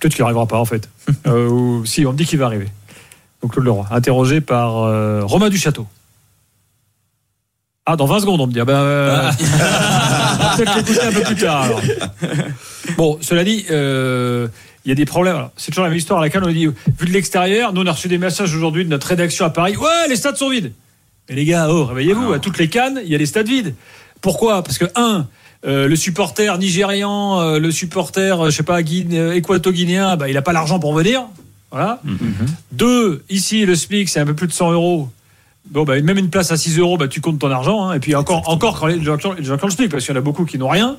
Peut-être 0.00 0.14
qu'il 0.14 0.22
n'arrivera 0.22 0.46
pas, 0.46 0.58
en 0.58 0.64
fait. 0.64 0.88
Euh, 1.26 1.48
ou, 1.48 1.84
si, 1.86 2.04
on 2.06 2.12
me 2.12 2.16
dit 2.16 2.24
qu'il 2.24 2.38
va 2.38 2.46
arriver. 2.46 2.68
Donc 3.40 3.52
Claude 3.52 3.66
Leroy, 3.66 3.86
interrogé 3.90 4.40
par 4.40 4.72
Romain 5.26 5.50
Duchâteau. 5.50 5.86
Ah, 7.86 7.96
dans 7.96 8.06
20 8.06 8.20
secondes, 8.20 8.40
on 8.40 8.46
me 8.46 8.52
dit. 8.52 8.60
Ah 8.60 8.64
ben, 8.64 8.72
euh, 8.74 9.30
peut-être 10.56 10.76
l'écouter 10.76 11.00
un 11.00 11.12
peu 11.12 11.22
plus 11.22 11.36
tard. 11.36 11.80
Bon, 12.96 13.18
cela 13.20 13.44
dit, 13.44 13.64
euh, 13.70 14.48
il 14.84 14.90
y 14.90 14.92
a 14.92 14.94
des 14.94 15.04
problèmes. 15.04 15.48
C'est 15.56 15.70
toujours 15.70 15.84
la 15.84 15.90
même 15.90 15.98
histoire 15.98 16.20
à 16.20 16.22
laquelle 16.22 16.44
on 16.44 16.52
dit, 16.52 16.66
vu 16.66 17.06
de 17.06 17.12
l'extérieur, 17.12 17.72
nous 17.72 17.82
on 17.82 17.86
a 17.86 17.92
reçu 17.92 18.08
des 18.08 18.18
messages 18.18 18.54
aujourd'hui 18.54 18.84
de 18.84 18.90
notre 18.90 19.06
rédaction 19.06 19.44
à 19.44 19.50
Paris. 19.50 19.76
Ouais, 19.76 20.08
les 20.08 20.16
stades 20.16 20.36
sont 20.36 20.50
vides. 20.50 20.72
Mais 21.28 21.36
les 21.36 21.44
gars, 21.44 21.68
oh, 21.70 21.86
réveillez-vous. 21.86 22.32
À 22.32 22.38
toutes 22.38 22.58
les 22.58 22.68
cannes, 22.68 23.00
il 23.02 23.10
y 23.10 23.14
a 23.14 23.18
des 23.18 23.26
stades 23.26 23.48
vides. 23.48 23.74
Pourquoi? 24.20 24.62
Parce 24.62 24.78
que 24.78 24.84
un, 24.94 25.26
euh, 25.66 25.88
le 25.88 25.96
supporter 25.96 26.58
nigérian, 26.58 27.58
le 27.58 27.70
supporter, 27.70 28.44
je 28.50 28.50
sais 28.50 28.62
pas, 28.62 28.80
équato-guinéen, 28.80 30.16
bah, 30.16 30.28
il 30.28 30.34
n'a 30.34 30.42
pas 30.42 30.52
l'argent 30.52 30.78
pour 30.78 30.94
venir. 30.94 31.22
Voilà. 31.70 32.00
Mm-hmm. 32.06 32.48
Deux, 32.72 33.24
ici, 33.30 33.64
le 33.64 33.74
SMIC, 33.74 34.08
c'est 34.08 34.20
un 34.20 34.26
peu 34.26 34.34
plus 34.34 34.46
de 34.46 34.52
100 34.52 34.72
euros. 34.72 35.08
Bon, 35.70 35.84
bah, 35.84 36.00
même 36.00 36.18
une 36.18 36.30
place 36.30 36.52
à 36.52 36.56
6 36.56 36.78
euros, 36.78 36.98
bah, 36.98 37.08
tu 37.08 37.20
comptes 37.20 37.38
ton 37.38 37.50
argent. 37.50 37.88
Hein. 37.88 37.94
et 37.94 38.00
puis 38.00 38.14
encore, 38.14 38.48
encore 38.48 38.78
quand 38.78 38.86
les 38.86 39.02
gens, 39.02 39.18
gens 39.18 39.56
parce 39.56 39.76
qu'il 39.76 39.90
y 39.90 40.12
en 40.12 40.16
a 40.16 40.20
beaucoup 40.20 40.44
qui 40.44 40.58
n'ont 40.58 40.68
rien. 40.68 40.96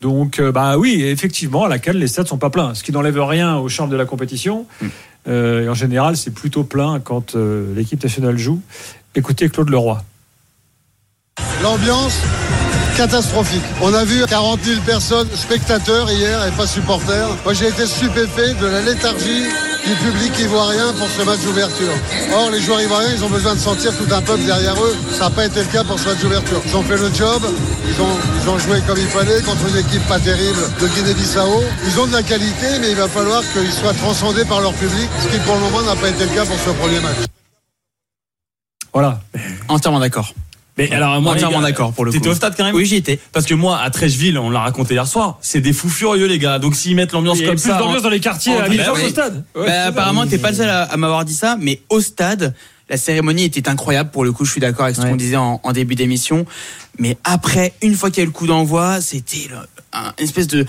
Donc, 0.00 0.38
euh, 0.38 0.52
bah 0.52 0.78
oui, 0.78 1.02
effectivement, 1.02 1.64
à 1.64 1.68
laquelle 1.68 1.98
les 1.98 2.06
stades 2.06 2.28
sont 2.28 2.38
pas 2.38 2.50
pleins. 2.50 2.74
Ce 2.74 2.84
qui 2.84 2.92
n'enlève 2.92 3.20
rien 3.20 3.56
au 3.56 3.68
charme 3.68 3.90
de 3.90 3.96
la 3.96 4.04
compétition. 4.04 4.66
Mm. 4.80 4.86
Euh, 5.28 5.64
et 5.64 5.68
en 5.68 5.74
général, 5.74 6.16
c'est 6.16 6.30
plutôt 6.30 6.62
plein 6.62 7.00
quand 7.00 7.34
euh, 7.34 7.74
l'équipe 7.74 8.02
nationale 8.02 8.38
joue. 8.38 8.60
Écoutez 9.14 9.48
Claude 9.48 9.68
Leroy. 9.68 10.02
L'ambiance 11.62 12.22
catastrophique. 12.96 13.62
On 13.82 13.92
a 13.92 14.04
vu 14.04 14.24
40 14.26 14.60
000 14.62 14.80
personnes, 14.82 15.28
spectateurs 15.34 16.10
hier 16.10 16.46
et 16.46 16.50
pas 16.52 16.66
supporters. 16.66 17.28
Moi, 17.44 17.54
j'ai 17.54 17.68
été 17.68 17.86
stupéfait 17.86 18.54
de 18.54 18.66
la 18.66 18.80
léthargie 18.82 19.44
du 19.88 19.94
public 19.94 20.38
ivoirien 20.38 20.92
pour 20.98 21.08
ce 21.08 21.22
match 21.22 21.40
d'ouverture. 21.40 21.94
Or, 22.34 22.50
les 22.50 22.60
joueurs 22.60 22.82
ivoiriens, 22.82 23.14
ils 23.14 23.24
ont 23.24 23.30
besoin 23.30 23.54
de 23.54 23.60
sentir 23.60 23.90
tout 23.96 24.12
un 24.12 24.20
peuple 24.20 24.44
derrière 24.44 24.74
eux. 24.82 24.94
Ça 25.12 25.24
n'a 25.24 25.30
pas 25.30 25.46
été 25.46 25.60
le 25.60 25.66
cas 25.66 25.82
pour 25.82 25.98
ce 25.98 26.08
match 26.08 26.18
d'ouverture. 26.18 26.60
Ils 26.66 26.76
ont 26.76 26.82
fait 26.82 26.98
le 26.98 27.10
job, 27.14 27.42
ils 27.86 28.02
ont, 28.02 28.16
ils 28.42 28.48
ont 28.50 28.58
joué 28.58 28.82
comme 28.86 28.98
il 28.98 29.06
fallait 29.06 29.40
contre 29.42 29.66
une 29.68 29.78
équipe 29.78 30.06
pas 30.06 30.18
terrible 30.18 30.60
de 30.80 30.88
Guinée-Bissau. 30.88 31.62
Ils 31.86 32.00
ont 32.00 32.06
de 32.06 32.12
la 32.12 32.22
qualité, 32.22 32.66
mais 32.80 32.90
il 32.90 32.96
va 32.96 33.08
falloir 33.08 33.42
qu'ils 33.52 33.72
soient 33.72 33.94
transcendés 33.94 34.44
par 34.44 34.60
leur 34.60 34.74
public, 34.74 35.08
ce 35.22 35.28
qui 35.28 35.38
pour 35.38 35.54
le 35.54 35.60
moment 35.60 35.82
n'a 35.82 35.96
pas 35.96 36.10
été 36.10 36.24
le 36.24 36.34
cas 36.34 36.44
pour 36.44 36.58
ce 36.58 36.70
premier 36.70 37.00
match. 37.00 37.16
Voilà. 38.92 39.20
Entièrement 39.68 40.00
d'accord. 40.00 40.34
Mais 40.78 40.92
alors 40.92 41.20
moi 41.20 41.34
entièrement 41.34 41.60
d'accord 41.60 41.92
pour 41.92 42.04
le 42.04 42.12
coup. 42.12 42.16
T'étais 42.16 42.30
au 42.30 42.34
stade 42.34 42.54
quand 42.56 42.64
même 42.64 42.74
Oui, 42.74 42.86
j'y 42.86 42.96
étais. 42.96 43.18
Parce 43.32 43.46
que 43.46 43.54
moi 43.54 43.78
à 43.78 43.90
Trècheville, 43.90 44.38
on 44.38 44.48
l'a 44.48 44.60
raconté 44.60 44.94
hier 44.94 45.06
soir, 45.06 45.38
c'est 45.42 45.60
des 45.60 45.72
fous 45.72 45.90
furieux 45.90 46.26
les 46.26 46.38
gars. 46.38 46.58
Donc 46.58 46.76
s'ils 46.76 46.94
mettent 46.94 47.12
l'ambiance 47.12 47.42
comme 47.42 47.58
ça, 47.58 47.68
il 47.68 47.70
y 47.70 47.74
a 47.74 47.76
plus 47.76 47.84
d'ambiance 47.84 48.02
dans 48.02 48.10
les 48.10 48.20
quartiers 48.20 48.56
à 48.56 48.68
bah, 48.68 48.92
au 48.92 49.08
stade. 49.08 49.44
Bah, 49.54 49.86
apparemment, 49.86 50.26
t'es 50.26 50.38
pas 50.38 50.50
le 50.50 50.56
seul 50.56 50.70
à, 50.70 50.96
m'avoir 50.96 51.24
dit 51.24 51.34
ça, 51.34 51.56
mais 51.60 51.82
au 51.88 52.00
stade, 52.00 52.54
la 52.88 52.96
cérémonie 52.96 53.44
était 53.44 53.68
incroyable. 53.68 54.10
Pour 54.10 54.24
le 54.24 54.32
coup, 54.32 54.44
je 54.44 54.52
suis 54.52 54.60
d'accord 54.60 54.84
avec 54.84 54.96
ce 54.96 55.02
qu'on 55.02 55.16
disait 55.16 55.36
en, 55.36 55.60
début 55.72 55.96
d'émission. 55.96 56.46
Mais 56.98 57.16
après, 57.24 57.74
une 57.82 57.94
fois 57.94 58.10
qu'il 58.10 58.18
y 58.18 58.20
a 58.20 58.24
eu 58.24 58.26
le 58.26 58.32
coup 58.32 58.46
d'envoi, 58.46 59.00
c'était 59.00 59.48
une 59.92 60.24
espèce 60.24 60.46
de, 60.46 60.62
de 60.62 60.66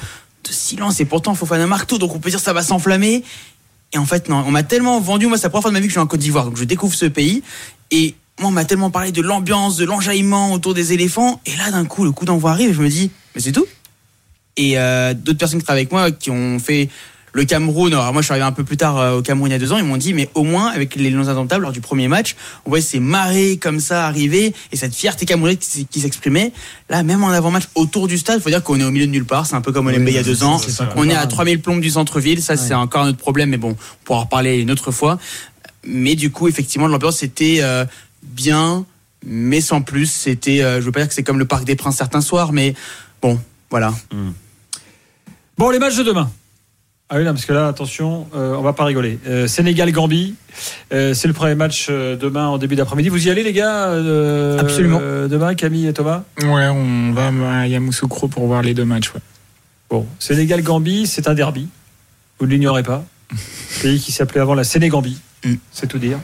silence. 0.50 1.00
Et 1.00 1.06
pourtant, 1.06 1.36
Fofana 1.36 1.68
marque 1.68 1.88
tout, 1.88 1.98
donc 1.98 2.16
on 2.16 2.20
peut 2.20 2.30
dire 2.30 2.40
ça 2.40 2.54
va 2.54 2.64
s'enflammer. 2.64 3.24
Et 3.94 3.98
en 3.98 4.06
fait, 4.06 4.30
non, 4.30 4.44
on 4.46 4.52
m'a 4.52 4.64
tellement 4.64 5.00
vendu. 5.00 5.28
Moi, 5.28 5.38
c'est 5.38 5.44
la 5.44 5.50
première 5.50 5.64
fois 5.64 5.72
de 5.72 5.74
ma 5.74 5.80
vie 5.80 5.88
que 5.88 5.92
je 5.92 5.96
suis 5.96 6.02
en 6.02 6.08
Côte 6.08 6.20
d'Ivoire, 6.20 6.46
donc 6.46 6.58
je 6.58 6.64
découvre 6.64 6.94
ce 6.94 7.06
pays. 7.06 7.42
Et 7.92 8.16
moi, 8.40 8.50
on 8.50 8.52
m'a 8.52 8.66
tellement 8.66 8.90
parlé 8.90 9.12
de 9.12 9.22
l'ambiance, 9.22 9.78
de 9.78 9.86
l'enjaillement 9.86 10.54
autour 10.54 10.74
des 10.74 10.94
éléphants. 10.94 11.42
Et 11.46 11.56
là, 11.58 11.72
d'un 11.72 11.86
coup, 11.86 12.04
le 12.04 12.12
coup 12.12 12.26
d'envoi 12.26 12.52
arrive 12.52 12.70
et 12.70 12.74
je 12.74 12.82
me 12.82 12.90
dis, 12.90 13.12
mais 13.36 13.42
c'est 13.42 13.52
tout. 13.52 13.68
Et 14.58 14.78
euh, 14.78 15.14
d'autres 15.14 15.38
personnes 15.38 15.60
qui 15.60 15.66
travaillent 15.66 15.84
avec 15.84 15.92
moi, 15.92 16.12
qui 16.12 16.32
ont 16.32 16.60
fait 16.60 16.90
le 17.32 17.46
Cameroun, 17.46 17.94
alors 17.94 18.12
moi 18.12 18.22
je 18.22 18.26
suis 18.26 18.32
arrivé 18.32 18.46
un 18.46 18.52
peu 18.52 18.64
plus 18.64 18.76
tard 18.76 18.98
euh, 18.98 19.18
au 19.18 19.22
Cameroun 19.22 19.50
il 19.50 19.54
y 19.54 19.56
a 19.56 19.60
deux 19.60 19.72
ans, 19.72 19.78
ils 19.78 19.84
m'ont 19.84 19.98
dit, 19.98 20.14
mais 20.14 20.30
au 20.34 20.44
moins 20.44 20.68
avec 20.68 20.96
les 20.96 21.12
Lions 21.12 21.28
indomptables 21.28 21.62
lors 21.62 21.72
du 21.72 21.80
premier 21.80 22.08
match, 22.08 22.36
on 22.66 22.70
voyait 22.70 22.84
ces 22.84 23.00
marées 23.00 23.58
comme 23.58 23.80
ça 23.80 24.08
arriver 24.08 24.54
et 24.72 24.76
cette 24.76 24.96
fierté 24.96 25.28
camerounaise 25.28 25.60
qui, 25.60 26.00
s'exprimait. 26.02 26.52
Là, 26.90 27.04
même 27.04 27.24
en 27.24 27.30
avant-match 27.30 27.66
autour 27.76 28.08
du 28.08 28.18
stade, 28.18 28.40
il 28.40 28.42
faut 28.42 28.50
dire 28.50 28.64
qu'on 28.64 28.80
est 28.80 28.84
au 28.84 28.90
milieu 28.90 29.06
de 29.06 29.12
nulle 29.12 29.26
part, 29.26 29.46
c'est 29.46 29.56
un 29.56 29.62
peu 29.62 29.72
comme 29.72 29.88
on 29.88 29.90
l'aimait 29.92 30.12
il 30.12 30.16
y 30.16 30.20
a 30.20 30.24
deux 30.24 30.44
ans. 30.44 30.60
on 30.96 31.08
est 31.08 31.16
à 31.16 31.28
3000 31.28 31.62
plombes 31.62 31.82
du 31.82 31.92
centre-ville, 31.92 32.42
ça 32.42 32.58
c'est 32.58 32.74
encore 32.74 33.04
un 33.04 33.10
autre 33.10 33.20
problème, 33.20 33.50
mais 33.50 33.58
bon, 33.58 33.72
on 33.72 34.04
pourra 34.04 34.20
en 34.20 34.24
reparler 34.24 34.58
une 34.58 34.72
autre 34.72 34.92
fois. 34.92 35.20
Mais 35.86 36.16
du 36.16 36.32
coup, 36.32 36.48
effectivement, 36.48 36.88
l'ambiance 36.88 37.24
était 37.24 37.60
euh, 37.62 37.86
bien, 38.24 38.86
mais 39.26 39.62
sans 39.62 39.82
plus. 39.82 40.12
C'était, 40.12 40.62
euh, 40.62 40.80
je 40.80 40.86
veux 40.86 40.92
pas 40.92 41.00
dire 41.00 41.10
que 41.10 41.14
c'est 41.14 41.24
comme 41.24 41.40
le 41.40 41.46
Parc 41.46 41.66
des 41.66 41.76
Princes 41.76 41.98
certains 41.98 42.22
soirs, 42.22 42.54
mais 42.54 42.74
bon, 43.22 43.40
voilà. 43.70 43.94
Hmm. 44.12 44.32
Bon, 45.58 45.70
les 45.70 45.80
matchs 45.80 45.98
de 45.98 46.04
demain. 46.04 46.32
Ah 47.12 47.18
oui, 47.18 47.24
non, 47.24 47.32
parce 47.32 47.46
que 47.46 47.54
là, 47.54 47.68
attention, 47.68 48.28
euh, 48.36 48.54
on 48.56 48.62
va 48.62 48.74
pas 48.74 48.86
rigoler. 48.86 49.18
Euh, 49.26 49.48
Sénégal-Gambie, 49.48 50.36
c'est 50.92 51.26
le 51.26 51.34
premier 51.34 51.56
match 51.56 51.90
demain 51.90 52.48
en 52.48 52.60
début 52.60 52.76
d'après-midi. 52.76 53.10
Vous 53.10 53.28
y 53.28 53.32
allez, 53.32 53.42
les 53.42 53.54
gars 53.54 53.92
Absolument. 54.60 55.00
demain, 55.00 55.56
Camille 55.56 55.88
et 55.88 55.94
Thomas? 55.94 56.24
Ouais, 56.44 56.68
on 56.68 57.12
va 57.14 57.32
à 57.62 57.68
Yamoussoukro 57.68 58.28
pour 58.28 58.46
voir 58.46 58.62
les 58.62 58.76
deux 58.76 58.86
matchs. 58.86 59.12
Ouais. 59.14 59.22
Bon, 59.90 60.06
Sénégal-Gambie, 60.20 61.08
c'est 61.08 61.28
un 61.28 61.34
derby. 61.34 61.68
Vous 62.40 62.46
ne 62.46 62.52
l'ignorez 62.52 62.84
pas. 62.84 63.04
Pays 63.82 64.00
qui 64.00 64.12
s'appelait 64.12 64.42
avant 64.42 64.54
la 64.54 64.64
Sénégambie. 64.64 65.20
Hmm. 65.44 65.56
C'est 65.72 65.88
tout 65.88 65.98
dire. 65.98 66.20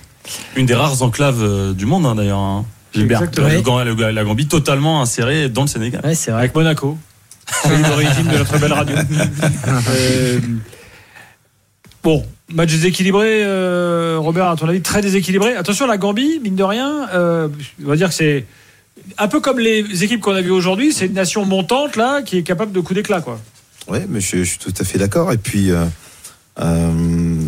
Une 0.55 0.65
des 0.65 0.73
rares 0.73 1.01
enclaves 1.01 1.43
euh, 1.43 1.73
du 1.73 1.85
monde, 1.85 2.05
hein, 2.05 2.15
d'ailleurs. 2.15 2.39
Hein. 2.39 2.65
la 2.95 4.23
Gambie 4.23 4.47
totalement 4.47 5.01
insérée 5.01 5.49
dans 5.49 5.61
le 5.63 5.67
Sénégal. 5.67 6.01
c'est 6.15 6.31
vrai. 6.31 6.41
Avec 6.41 6.55
Monaco. 6.55 6.97
C'est 7.63 7.77
l'origine 7.77 8.27
de 8.27 8.37
notre 8.37 8.57
belle 8.57 8.73
radio. 8.73 8.95
Euh, 9.89 10.39
bon, 12.03 12.25
match 12.49 12.69
déséquilibré, 12.69 13.43
euh, 13.43 14.17
Robert, 14.19 14.47
à 14.47 14.55
ton 14.55 14.67
avis, 14.67 14.81
très 14.81 15.01
déséquilibré. 15.01 15.55
Attention, 15.55 15.87
la 15.87 15.97
Gambie, 15.97 16.39
mine 16.43 16.55
de 16.55 16.63
rien, 16.63 17.07
on 17.13 17.87
va 17.87 17.95
dire 17.95 18.09
que 18.09 18.13
c'est 18.13 18.45
un 19.17 19.27
peu 19.27 19.39
comme 19.39 19.59
les 19.59 20.03
équipes 20.03 20.21
qu'on 20.21 20.35
a 20.35 20.41
vues 20.41 20.51
aujourd'hui, 20.51 20.93
c'est 20.93 21.05
une 21.07 21.13
nation 21.13 21.45
montante 21.45 21.95
là 21.95 22.21
qui 22.21 22.37
est 22.37 22.43
capable 22.43 22.71
de 22.71 22.79
coups 22.79 22.95
d'éclat, 22.95 23.21
quoi. 23.21 23.39
Oui, 23.87 23.99
mais 24.09 24.19
je, 24.19 24.43
suis 24.43 24.57
tout 24.57 24.73
à 24.79 24.83
fait 24.83 24.97
d'accord. 24.97 25.31
Et 25.31 25.37
puis, 25.37 25.71
euh, 25.71 25.85
euh, 26.59 27.44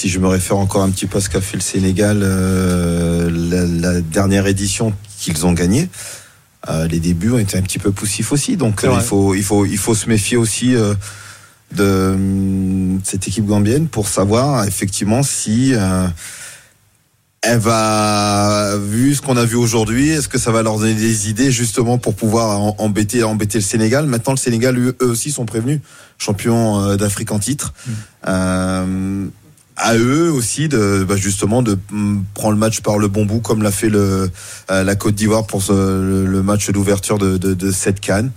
si 0.00 0.08
je 0.08 0.18
me 0.18 0.28
réfère 0.28 0.56
encore 0.56 0.82
un 0.82 0.90
petit 0.90 1.04
peu 1.04 1.18
à 1.18 1.20
ce 1.20 1.28
qu'a 1.28 1.42
fait 1.42 1.58
le 1.58 1.62
Sénégal, 1.62 2.20
euh, 2.22 3.28
la, 3.82 4.00
dernière 4.00 4.46
édition 4.46 4.94
qu'ils 5.18 5.44
ont 5.44 5.52
gagnée, 5.52 5.90
les 6.88 7.00
débuts 7.00 7.32
ont 7.32 7.38
été 7.38 7.58
un 7.58 7.62
petit 7.62 7.78
peu 7.78 7.90
poussifs 7.90 8.32
aussi. 8.32 8.56
Donc, 8.56 8.80
il 8.84 9.00
faut, 9.00 9.34
il 9.34 9.42
faut, 9.42 9.66
il 9.66 9.76
faut 9.76 9.94
se 9.94 10.08
méfier 10.08 10.36
aussi 10.36 10.74
de 11.74 12.16
cette 13.04 13.28
équipe 13.28 13.44
gambienne 13.44 13.88
pour 13.88 14.08
savoir 14.08 14.64
effectivement 14.64 15.22
si 15.22 15.74
elle 17.42 17.58
va, 17.58 18.76
vu 18.76 19.14
ce 19.14 19.22
qu'on 19.22 19.36
a 19.38 19.44
vu 19.44 19.56
aujourd'hui, 19.56 20.10
est-ce 20.10 20.28
que 20.28 20.38
ça 20.38 20.50
va 20.50 20.62
leur 20.62 20.78
donner 20.78 20.92
des 20.92 21.30
idées 21.30 21.50
justement 21.50 21.96
pour 21.96 22.14
pouvoir 22.14 22.74
embêter, 22.78 23.22
embêter 23.24 23.58
le 23.58 23.64
Sénégal? 23.64 24.04
Maintenant, 24.04 24.34
le 24.34 24.38
Sénégal, 24.38 24.78
eux, 24.78 24.96
aussi, 25.00 25.30
sont 25.30 25.46
prévenus, 25.46 25.80
champions 26.18 26.80
euh, 26.80 26.96
d'Afrique 26.96 27.32
en 27.32 27.38
titre. 27.38 27.72
Mm. 27.86 27.92
Euh, 28.28 29.26
à 29.80 29.96
eux 29.96 30.30
aussi 30.30 30.68
de 30.68 31.04
bah, 31.08 31.16
justement 31.16 31.62
de 31.62 31.78
mm, 31.90 32.22
prendre 32.34 32.52
le 32.52 32.58
match 32.58 32.80
par 32.80 32.98
le 32.98 33.08
bon 33.08 33.24
bout 33.24 33.40
comme 33.40 33.62
l'a 33.62 33.70
fait 33.70 33.88
le 33.88 34.30
euh, 34.70 34.84
la 34.84 34.94
Côte 34.94 35.14
d'Ivoire 35.14 35.46
pour 35.46 35.62
le, 35.68 36.42
match 36.42 36.70
d'ouverture 36.70 37.18
de, 37.18 37.38
de, 37.38 37.54
de 37.54 37.70
cette 37.70 38.00
canne. 38.00 38.30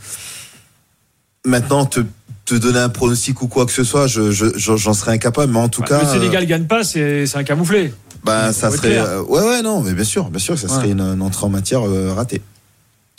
Maintenant, 1.45 1.85
te, 1.85 2.00
te 2.45 2.55
donner 2.55 2.79
un 2.79 2.89
pronostic 2.89 3.41
ou 3.41 3.47
quoi 3.47 3.65
que 3.65 3.71
ce 3.71 3.83
soit, 3.83 4.07
je, 4.07 4.31
j'en 4.31 4.93
serais 4.93 5.12
incapable. 5.12 5.51
Mais 5.51 5.59
en 5.59 5.69
tout 5.69 5.81
cas, 5.81 6.01
le 6.01 6.07
Sénégal 6.07 6.45
gagne 6.45 6.65
pas, 6.65 6.83
c'est, 6.83 7.25
c'est 7.25 7.38
un 7.38 7.43
camouflé. 7.43 7.93
Bah, 8.23 8.53
ça 8.53 8.71
serait. 8.71 8.97
Euh, 8.97 9.21
ouais, 9.23 9.41
ouais, 9.41 9.62
non, 9.62 9.81
mais 9.81 9.93
bien 9.93 10.05
sûr, 10.05 10.29
bien 10.29 10.39
sûr, 10.39 10.57
ça 10.57 10.67
serait 10.67 10.91
une, 10.91 11.21
entrée 11.21 11.45
en 11.45 11.50
matière 11.50 11.88
euh, 11.88 12.13
ratée. 12.13 12.41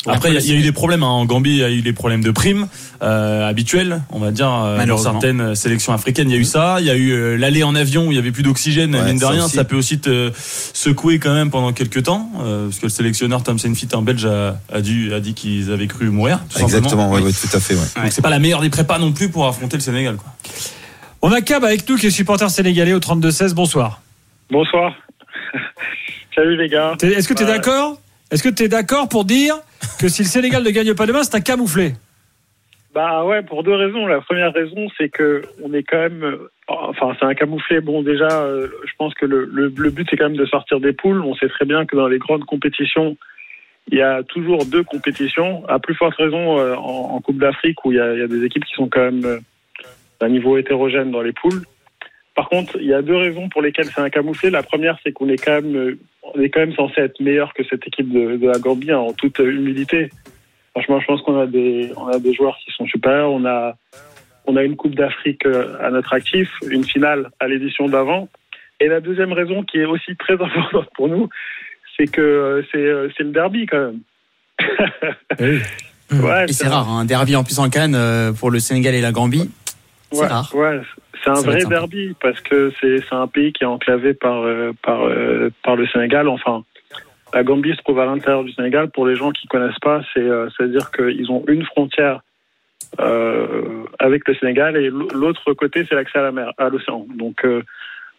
Après, 0.07 0.35
il 0.35 0.41
y, 0.41 0.53
a 0.53 0.55
eu 0.55 0.63
des 0.63 0.73
problèmes 0.73 1.03
hein. 1.03 1.09
en 1.09 1.25
Gambie. 1.25 1.51
Il 1.51 1.59
y 1.59 1.65
a 1.65 1.71
eu 1.71 1.83
des 1.83 1.93
problèmes 1.93 2.23
de 2.23 2.31
primes 2.31 2.69
euh, 3.03 3.49
habituels, 3.49 4.03
on 4.11 4.19
va 4.19 4.31
dire, 4.31 4.53
euh, 4.53 4.85
dans 4.85 4.99
certaines 4.99 5.55
sélections 5.55 5.93
africaines. 5.93 6.29
Il 6.29 6.35
y 6.35 6.39
a 6.39 6.41
eu 6.41 6.45
ça. 6.45 6.77
Il 6.81 6.87
y 6.87 6.91
a 6.91 6.97
eu 6.97 7.37
l'aller 7.37 7.63
en 7.63 7.75
avion 7.75 8.07
où 8.07 8.13
il 8.13 8.17
y 8.17 8.19
avait 8.19 8.33
plus 8.33 8.43
d'oxygène. 8.43 8.91
mine 9.05 9.19
de 9.19 9.25
rien, 9.25 9.49
ça 9.49 9.65
peut 9.65 9.77
aussi 9.77 9.99
te 9.99 10.31
secouer 10.35 11.19
quand 11.19 11.35
même 11.35 11.51
pendant 11.51 11.73
quelques 11.73 12.03
temps, 12.03 12.31
parce 12.35 12.79
que 12.79 12.87
le 12.87 12.91
sélectionneur 12.91 13.43
Tom 13.43 13.59
Senfit, 13.59 13.89
un 13.93 14.03
Belge, 14.03 14.27
a, 14.27 14.59
a, 14.73 14.81
dû, 14.81 15.13
a 15.15 15.21
dit 15.21 15.35
qu'ils 15.35 15.73
avaient 15.73 15.87
cru 15.87 16.11
mourir. 16.11 16.41
Exactement, 16.59 17.11
oui, 17.11 17.23
tout 17.33 17.57
à 17.57 17.61
fait. 17.61 17.75
Donc 17.75 18.11
c'est 18.11 18.23
pas 18.23 18.31
la 18.31 18.39
meilleure 18.39 18.61
des 18.61 18.71
prépas 18.71 18.99
non 18.99 19.13
plus 19.13 19.29
pour 19.29 19.47
affronter 19.47 19.77
le 19.77 19.83
Sénégal. 19.83 20.17
Quoi. 20.17 20.33
On 21.23 21.33
a 21.33 21.41
Cab 21.41 21.65
avec 21.65 21.89
nous 21.89 21.97
qui 21.97 22.07
est 22.07 22.11
supporter 22.11 22.51
sénégalais 22.51 22.93
au 22.93 22.99
32-16. 22.99 23.55
Bonsoir. 23.55 24.03
Bonsoir. 24.51 24.93
Salut 26.35 26.57
les 26.57 26.69
gars. 26.69 26.97
Est-ce 27.01 27.27
que 27.27 27.33
tu 27.33 27.45
es 27.45 27.47
d'accord? 27.47 27.99
Est-ce 28.31 28.43
que 28.43 28.49
tu 28.49 28.64
es 28.64 28.69
d'accord 28.69 29.09
pour 29.09 29.25
dire 29.25 29.54
que 30.00 30.09
si 30.09 30.23
le 30.23 30.28
Sénégal 30.28 30.62
ne 30.62 30.71
gagne 30.71 30.95
pas 30.95 31.07
demain, 31.07 31.23
c'est 31.23 31.37
un 31.37 31.40
camouflé 31.40 31.93
Bah 32.95 33.25
ouais, 33.25 33.43
pour 33.43 33.62
deux 33.62 33.75
raisons. 33.75 34.07
La 34.07 34.21
première 34.21 34.52
raison, 34.52 34.88
c'est 34.97 35.09
que 35.09 35.43
on 35.62 35.73
est 35.73 35.83
quand 35.83 35.99
même, 35.99 36.25
euh, 36.25 36.50
enfin 36.69 37.14
c'est 37.19 37.26
un 37.26 37.35
camouflé. 37.35 37.81
Bon 37.81 38.02
déjà, 38.02 38.43
euh, 38.43 38.69
je 38.85 38.93
pense 38.97 39.14
que 39.14 39.26
le, 39.26 39.69
but 39.69 40.07
c'est 40.09 40.16
quand 40.16 40.28
même 40.31 40.37
de 40.37 40.47
sortir 40.47 40.81
des 40.81 40.93
poules. 40.93 41.21
On 41.21 41.35
sait 41.35 41.49
très 41.49 41.66
bien 41.66 41.85
que 41.85 41.97
dans 41.97 42.09
les 42.09 42.19
grandes 42.19 42.45
compétitions, 42.45 43.16
il 43.90 43.99
y 43.99 44.02
a 44.02 44.23
toujours 44.23 44.64
deux 44.64 44.83
compétitions. 44.83 45.66
À 45.69 45.78
plus 45.78 45.95
forte 45.95 46.14
raison 46.16 46.59
euh, 46.59 46.75
en, 46.76 47.21
Coupe 47.21 47.38
d'Afrique 47.38 47.85
où 47.85 47.93
il 47.93 47.99
y, 47.99 48.00
a, 48.00 48.26
des 48.26 48.45
équipes 48.45 48.64
qui 48.64 48.75
sont 48.75 48.88
quand 48.88 49.02
même 49.02 49.40
d'un 50.21 50.28
niveau 50.28 50.57
hétérogène 50.57 51.11
dans 51.11 51.23
les 51.23 51.33
poules. 51.33 51.62
Par 52.35 52.49
contre, 52.49 52.78
il 52.81 52.87
y 52.87 52.95
a 52.95 53.02
deux 53.02 53.16
raisons 53.16 53.49
pour 53.49 53.62
lesquelles 53.62 53.87
c'est 53.87 54.00
un 54.00 54.11
camouflé. 54.11 54.50
La 54.50 54.62
première, 54.62 54.99
c'est 55.04 55.12
qu'on 55.12 55.28
est 55.28 55.37
quand 55.37 55.62
même, 55.62 55.97
on 56.33 56.40
est 56.40 56.49
quand 56.49 56.61
même 56.61 56.75
censé 56.75 57.00
être 57.00 57.21
meilleur 57.21 57.52
que 57.54 57.62
cette 57.64 57.87
équipe 57.87 58.11
de, 58.11 58.37
de 58.37 58.47
la 58.47 58.59
Gambie 58.59 58.90
hein, 58.90 58.99
en 58.99 59.12
toute 59.12 59.38
humilité. 59.38 60.11
Franchement, 60.73 61.00
je 61.00 61.07
pense 61.07 61.23
qu'on 61.23 61.40
a 61.40 61.47
des, 61.47 61.93
on 61.97 62.09
a 62.09 62.19
des 62.19 62.35
joueurs 62.35 62.59
qui 62.64 62.73
sont 62.73 62.87
super. 62.87 63.31
On 63.31 63.45
a, 63.45 63.76
on 64.47 64.57
a 64.57 64.62
une 64.62 64.76
Coupe 64.76 64.95
d'Afrique 64.95 65.47
euh, 65.47 65.76
à 65.81 65.90
notre 65.90 66.12
actif, 66.12 66.50
une 66.69 66.85
finale 66.85 67.31
à 67.38 67.47
l'édition 67.47 67.88
d'avant. 67.88 68.28
Et 68.81 68.88
la 68.88 69.00
deuxième 69.00 69.33
raison, 69.33 69.62
qui 69.62 69.78
est 69.78 69.85
aussi 69.85 70.16
très 70.16 70.35
importante 70.43 70.88
pour 70.97 71.09
nous, 71.09 71.28
c'est 71.97 72.07
que 72.07 72.21
euh, 72.21 72.62
c'est, 72.73 72.78
euh, 72.78 73.09
c'est 73.16 73.23
le 73.23 73.31
derby 73.31 73.66
quand 73.66 73.78
même. 73.78 74.00
ouais, 76.12 76.45
et 76.49 76.52
c'est 76.52 76.69
rare, 76.69 76.88
un 76.90 77.04
derby 77.04 77.37
en 77.37 77.45
plus 77.45 77.59
en 77.59 77.69
Cannes 77.69 78.35
pour 78.38 78.50
le 78.50 78.59
Sénégal 78.61 78.95
et 78.95 79.00
la 79.00 79.12
Gambie. 79.12 79.50
C'est 80.12 80.26
rare. 80.26 80.52
Ouais, 80.54 80.81
c'est 81.25 81.31
un 81.31 81.40
vrai 81.40 81.64
derby 81.64 82.14
parce 82.21 82.40
que 82.43 82.71
c'est 82.81 83.02
un 83.12 83.26
pays 83.26 83.52
qui 83.52 83.64
est 83.64 83.66
enclavé 83.66 84.12
par, 84.12 84.43
euh, 84.43 84.73
par, 84.83 85.07
euh, 85.07 85.50
par 85.62 85.75
le 85.75 85.87
Sénégal. 85.87 86.28
Enfin, 86.28 86.64
la 87.33 87.43
Gambie 87.43 87.75
se 87.75 87.83
trouve 87.83 87.99
à 88.00 88.04
l'intérieur 88.04 88.45
du 88.45 88.52
Sénégal. 88.52 88.90
Pour 88.90 89.07
les 89.07 89.16
gens 89.16 89.31
qui 89.31 89.47
connaissent 89.47 89.78
pas, 89.81 90.02
c'est 90.12 90.21
euh, 90.21 90.49
qu'ils 90.95 91.31
ont 91.31 91.43
une 91.49 91.64
frontière 91.64 92.21
avec 93.99 94.28
le 94.28 94.35
Sénégal 94.35 94.76
et 94.76 94.88
l'autre 94.88 95.52
côté, 95.54 95.85
c'est 95.88 95.97
l'accès 95.97 96.19
à 96.19 96.23
la 96.23 96.31
mer, 96.31 96.52
à 96.59 96.69
l'océan. 96.69 97.07
Donc 97.16 97.45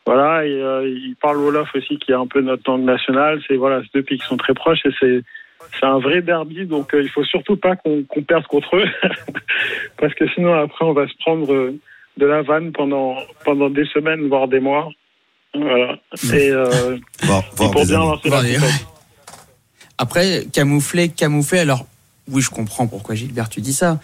voilà, 0.05 0.45
et, 0.45 0.59
ils 0.85 1.15
parlent 1.15 1.37
Wolof 1.37 1.73
aussi, 1.75 1.97
qui 1.97 2.11
est 2.11 2.15
un 2.15 2.27
peu 2.27 2.41
notre 2.41 2.69
langue 2.69 2.83
nationale. 2.83 3.39
C'est 3.47 3.55
voilà, 3.55 3.81
deux 3.93 4.03
pays 4.03 4.17
qui 4.17 4.25
sont 4.25 4.35
très 4.35 4.53
proches 4.53 4.85
et 4.85 4.91
c'est 4.99 5.21
c'est 5.79 5.85
un 5.85 5.99
vrai 5.99 6.21
derby, 6.21 6.65
donc 6.65 6.93
il 6.93 7.09
faut 7.09 7.23
surtout 7.23 7.55
pas 7.55 7.77
qu'on 7.77 8.03
perde 8.27 8.45
contre 8.47 8.75
eux, 8.75 8.87
parce 9.97 10.13
que 10.13 10.27
sinon 10.29 10.53
après 10.53 10.83
on 10.83 10.93
va 10.93 11.07
se 11.07 11.15
prendre 11.19 11.73
de 12.17 12.25
la 12.25 12.41
vanne 12.41 12.71
pendant, 12.71 13.15
pendant 13.43 13.69
des 13.69 13.85
semaines, 13.93 14.27
voire 14.27 14.47
des 14.47 14.59
mois. 14.59 14.89
Voilà. 15.53 15.97
Et, 16.33 16.49
euh, 16.49 16.97
pour 17.55 17.71
bien 17.85 17.99
lancer 17.99 18.29
la 18.29 18.41
Après, 19.97 20.45
camoufler, 20.51 21.09
camoufler, 21.09 21.59
alors 21.59 21.85
oui, 22.29 22.41
je 22.41 22.49
comprends 22.49 22.87
pourquoi 22.87 23.15
Gilbert, 23.15 23.49
tu 23.49 23.61
dis 23.61 23.73
ça. 23.73 23.99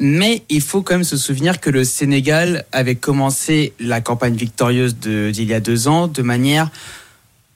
Mais 0.00 0.42
il 0.48 0.60
faut 0.60 0.82
quand 0.82 0.94
même 0.94 1.04
se 1.04 1.16
souvenir 1.16 1.60
que 1.60 1.70
le 1.70 1.84
Sénégal 1.84 2.64
avait 2.72 2.96
commencé 2.96 3.72
la 3.78 4.00
campagne 4.00 4.34
victorieuse 4.34 4.96
d'il 4.96 5.44
y 5.44 5.54
a 5.54 5.60
deux 5.60 5.88
ans 5.88 6.08
de 6.08 6.22
manière 6.22 6.70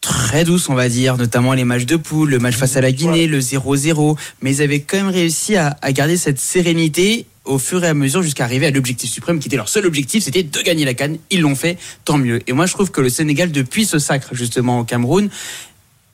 très 0.00 0.44
douce, 0.44 0.68
on 0.68 0.74
va 0.74 0.88
dire, 0.88 1.16
notamment 1.16 1.52
les 1.52 1.64
matchs 1.64 1.84
de 1.84 1.96
poule, 1.96 2.30
le 2.30 2.38
match 2.38 2.54
face 2.54 2.76
à 2.76 2.80
la 2.80 2.92
Guinée, 2.92 3.26
le 3.26 3.40
0-0. 3.40 4.16
Mais 4.40 4.54
ils 4.54 4.62
avaient 4.62 4.80
quand 4.80 4.98
même 4.98 5.08
réussi 5.08 5.56
à, 5.56 5.76
à 5.82 5.92
garder 5.92 6.16
cette 6.16 6.38
sérénité 6.38 7.26
au 7.48 7.58
fur 7.58 7.82
et 7.82 7.88
à 7.88 7.94
mesure 7.94 8.22
jusqu'à 8.22 8.44
arriver 8.44 8.66
à 8.66 8.70
l'objectif 8.70 9.10
suprême 9.10 9.38
qui 9.38 9.48
était 9.48 9.56
leur 9.56 9.68
seul 9.68 9.86
objectif, 9.86 10.22
c'était 10.22 10.42
de 10.42 10.62
gagner 10.62 10.84
la 10.84 10.94
canne. 10.94 11.18
Ils 11.30 11.40
l'ont 11.40 11.54
fait, 11.54 11.78
tant 12.04 12.18
mieux. 12.18 12.40
Et 12.46 12.52
moi, 12.52 12.66
je 12.66 12.74
trouve 12.74 12.90
que 12.90 13.00
le 13.00 13.08
Sénégal, 13.08 13.50
depuis 13.50 13.84
ce 13.84 13.98
sacre 13.98 14.34
justement 14.34 14.80
au 14.80 14.84
Cameroun, 14.84 15.30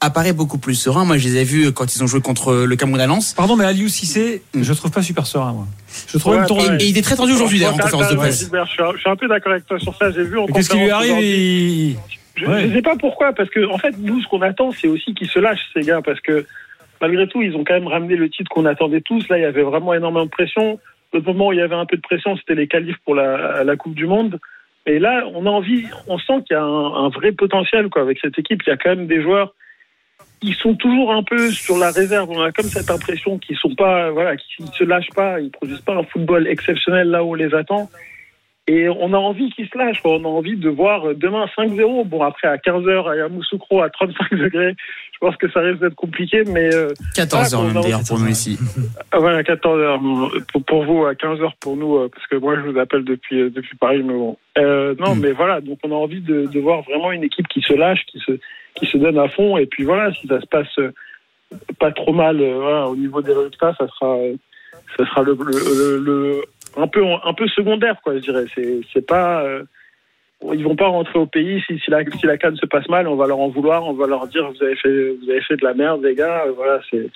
apparaît 0.00 0.32
beaucoup 0.32 0.58
plus 0.58 0.74
serein. 0.74 1.04
Moi, 1.04 1.18
je 1.18 1.28
les 1.28 1.36
ai 1.38 1.44
vus 1.44 1.72
quand 1.72 1.94
ils 1.94 2.02
ont 2.02 2.06
joué 2.06 2.20
contre 2.20 2.54
le 2.54 2.76
Cameroun 2.76 3.00
à 3.00 3.06
Lens. 3.06 3.34
Pardon, 3.34 3.56
mais 3.56 3.64
Aliou 3.64 3.88
Cissé, 3.88 4.42
mm. 4.54 4.62
je 4.62 4.72
trouve 4.72 4.90
pas 4.90 5.02
super 5.02 5.26
serein, 5.26 5.52
moi. 5.52 5.66
Je 6.08 6.18
trouve 6.18 6.36
même 6.36 6.46
et, 6.80 6.86
il 6.86 6.98
est 6.98 7.02
très 7.02 7.16
tendu 7.16 7.32
aujourd'hui, 7.32 7.58
d'ailleurs, 7.58 7.74
en 7.74 7.78
conférence 7.78 8.10
de 8.10 8.16
presse. 8.16 8.50
Je 8.52 8.98
suis 8.98 9.10
un 9.10 9.16
peu 9.16 9.28
d'accord 9.28 9.52
avec 9.52 9.66
toi 9.66 9.78
sur 9.78 9.94
ça. 9.96 10.10
J'ai 10.10 10.24
vu 10.24 10.38
en 10.38 10.46
Qu'est-ce 10.46 10.70
qui 10.70 10.78
lui 10.78 10.90
arrive 10.90 11.98
Je 12.36 12.46
ne 12.46 12.72
sais 12.72 12.82
pas 12.82 12.96
pourquoi, 12.96 13.32
parce 13.32 13.50
que 13.50 13.68
en 13.70 13.78
fait, 13.78 13.94
nous, 13.98 14.20
ce 14.22 14.28
qu'on 14.28 14.42
attend, 14.42 14.70
c'est 14.72 14.88
aussi 14.88 15.14
qu'ils 15.14 15.28
se 15.28 15.38
lâchent, 15.38 15.66
ces 15.74 15.82
gars, 15.82 16.02
parce 16.02 16.20
que 16.20 16.46
malgré 17.00 17.26
tout, 17.28 17.42
ils 17.42 17.54
ont 17.54 17.64
quand 17.64 17.74
même 17.74 17.86
ramené 17.86 18.16
le 18.16 18.28
titre 18.28 18.50
qu'on 18.50 18.66
attendait 18.66 19.00
tous. 19.00 19.28
Là, 19.28 19.38
il 19.38 19.42
y 19.42 19.46
avait 19.46 19.62
vraiment 19.62 19.94
énormément 19.94 20.24
de 20.24 20.30
pression. 20.30 20.78
Le 21.14 21.20
moment 21.20 21.48
où 21.48 21.52
il 21.52 21.58
y 21.58 21.62
avait 21.62 21.74
un 21.74 21.86
peu 21.86 21.96
de 21.96 22.02
pression, 22.02 22.36
c'était 22.36 22.56
les 22.56 22.66
qualifs 22.66 22.98
pour 23.04 23.14
la, 23.14 23.76
Coupe 23.76 23.94
du 23.94 24.06
Monde. 24.06 24.38
Et 24.84 24.98
là, 24.98 25.24
on 25.32 25.46
a 25.46 25.50
envie, 25.50 25.84
on 26.08 26.18
sent 26.18 26.42
qu'il 26.46 26.56
y 26.56 26.58
a 26.58 26.62
un, 26.62 27.08
vrai 27.08 27.32
potentiel 27.32 27.88
avec 27.94 28.18
cette 28.20 28.38
équipe. 28.38 28.62
Il 28.66 28.70
y 28.70 28.72
a 28.72 28.76
quand 28.76 28.90
même 28.90 29.06
des 29.06 29.22
joueurs 29.22 29.54
qui 30.40 30.52
sont 30.52 30.74
toujours 30.74 31.12
un 31.12 31.22
peu 31.22 31.50
sur 31.50 31.78
la 31.78 31.90
réserve. 31.90 32.28
On 32.30 32.42
a 32.42 32.52
comme 32.52 32.66
cette 32.66 32.90
impression 32.90 33.38
qu'ils 33.38 33.56
sont 33.56 33.72
voilà, 33.78 34.36
qu'ils 34.36 34.66
ne 34.66 34.70
se 34.72 34.84
lâchent 34.84 35.14
pas, 35.14 35.40
ils 35.40 35.50
produisent 35.50 35.80
pas 35.80 35.94
un 35.94 36.02
football 36.02 36.46
exceptionnel 36.48 37.08
là 37.08 37.24
où 37.24 37.30
on 37.30 37.34
les 37.34 37.54
attend. 37.54 37.88
Et 38.66 38.88
on 38.88 39.12
a 39.12 39.18
envie 39.18 39.50
qu'ils 39.50 39.68
se 39.68 39.76
lâchent. 39.76 40.00
On 40.04 40.24
a 40.24 40.28
envie 40.28 40.56
de 40.56 40.70
voir 40.70 41.14
demain 41.14 41.44
5-0. 41.56 42.06
Bon, 42.06 42.22
après, 42.22 42.48
à 42.48 42.56
15h, 42.56 43.10
à 43.10 43.16
Yamoussoukro, 43.16 43.82
à 43.82 43.90
35 43.90 44.30
degrés, 44.38 44.74
je 45.12 45.18
pense 45.18 45.36
que 45.36 45.50
ça 45.50 45.60
risque 45.60 45.80
d'être 45.80 45.94
compliqué. 45.94 46.44
mais 46.46 46.70
14h 46.70 47.56
euh, 47.56 47.66
même 47.66 47.82
d'ailleurs 47.82 48.04
pour 48.08 48.18
nous 48.18 48.28
ici. 48.28 48.58
Ah, 49.12 49.18
voilà, 49.18 49.42
14h. 49.42 50.62
Pour, 50.66 50.84
vous, 50.84 51.04
à 51.04 51.12
15h 51.12 51.50
pour 51.60 51.76
nous, 51.76 51.98
euh, 51.98 52.08
parce 52.08 52.26
que 52.26 52.36
moi, 52.36 52.56
je 52.56 52.70
vous 52.70 52.78
appelle 52.78 53.04
depuis, 53.04 53.42
euh, 53.42 53.50
depuis 53.50 53.76
Paris. 53.76 54.02
Mais 54.02 54.14
bon. 54.14 54.38
non, 54.56 55.14
hmm. 55.14 55.20
mais 55.20 55.32
voilà. 55.32 55.60
Donc, 55.60 55.78
on 55.84 55.92
a 55.92 55.96
envie 55.96 56.22
de, 56.22 56.46
de, 56.46 56.60
voir 56.60 56.82
vraiment 56.82 57.12
une 57.12 57.24
équipe 57.24 57.48
qui 57.48 57.60
se 57.60 57.74
lâche, 57.74 58.00
qui 58.06 58.18
se, 58.20 58.32
qui 58.76 58.86
se 58.86 58.96
donne 58.96 59.18
à 59.18 59.28
fond. 59.28 59.58
Et 59.58 59.66
puis 59.66 59.84
voilà, 59.84 60.10
si 60.14 60.26
ça 60.26 60.40
se 60.40 60.46
passe 60.46 60.80
pas 61.78 61.92
trop 61.92 62.14
mal 62.14 62.38
voilà, 62.38 62.88
au 62.88 62.96
niveau 62.96 63.20
des 63.20 63.34
résultats, 63.34 63.74
ça 63.78 63.86
sera, 63.88 64.16
ça 64.96 65.04
sera 65.04 65.22
le, 65.22 65.36
le, 65.36 65.98
le 65.98 66.44
un 66.76 66.86
peu 66.86 67.02
un 67.24 67.34
peu 67.34 67.46
secondaire 67.48 68.00
quoi 68.02 68.14
je 68.14 68.20
dirais. 68.20 68.44
C'est 68.92 69.06
pas 69.06 69.42
euh, 69.42 69.62
ils 70.52 70.64
vont 70.64 70.76
pas 70.76 70.88
rentrer 70.88 71.18
au 71.18 71.26
pays 71.26 71.62
si, 71.66 71.78
si 71.78 71.90
la 71.90 72.04
si 72.04 72.26
la 72.26 72.36
canne 72.36 72.56
se 72.56 72.66
passe 72.66 72.88
mal. 72.88 73.08
On 73.08 73.16
va 73.16 73.26
leur 73.26 73.38
en 73.38 73.48
vouloir 73.48 73.84
on 73.86 73.92
va 73.92 74.06
leur 74.06 74.26
dire 74.26 74.50
vous 74.50 74.62
avez 74.62 74.76
fait 74.76 75.10
vous 75.22 75.30
avez 75.30 75.40
fait 75.42 75.56
de 75.56 75.64
la 75.64 75.74
merde 75.74 76.02
les 76.02 76.14
gars. 76.14 76.44
Voilà 76.56 76.80
c'est 76.90 77.10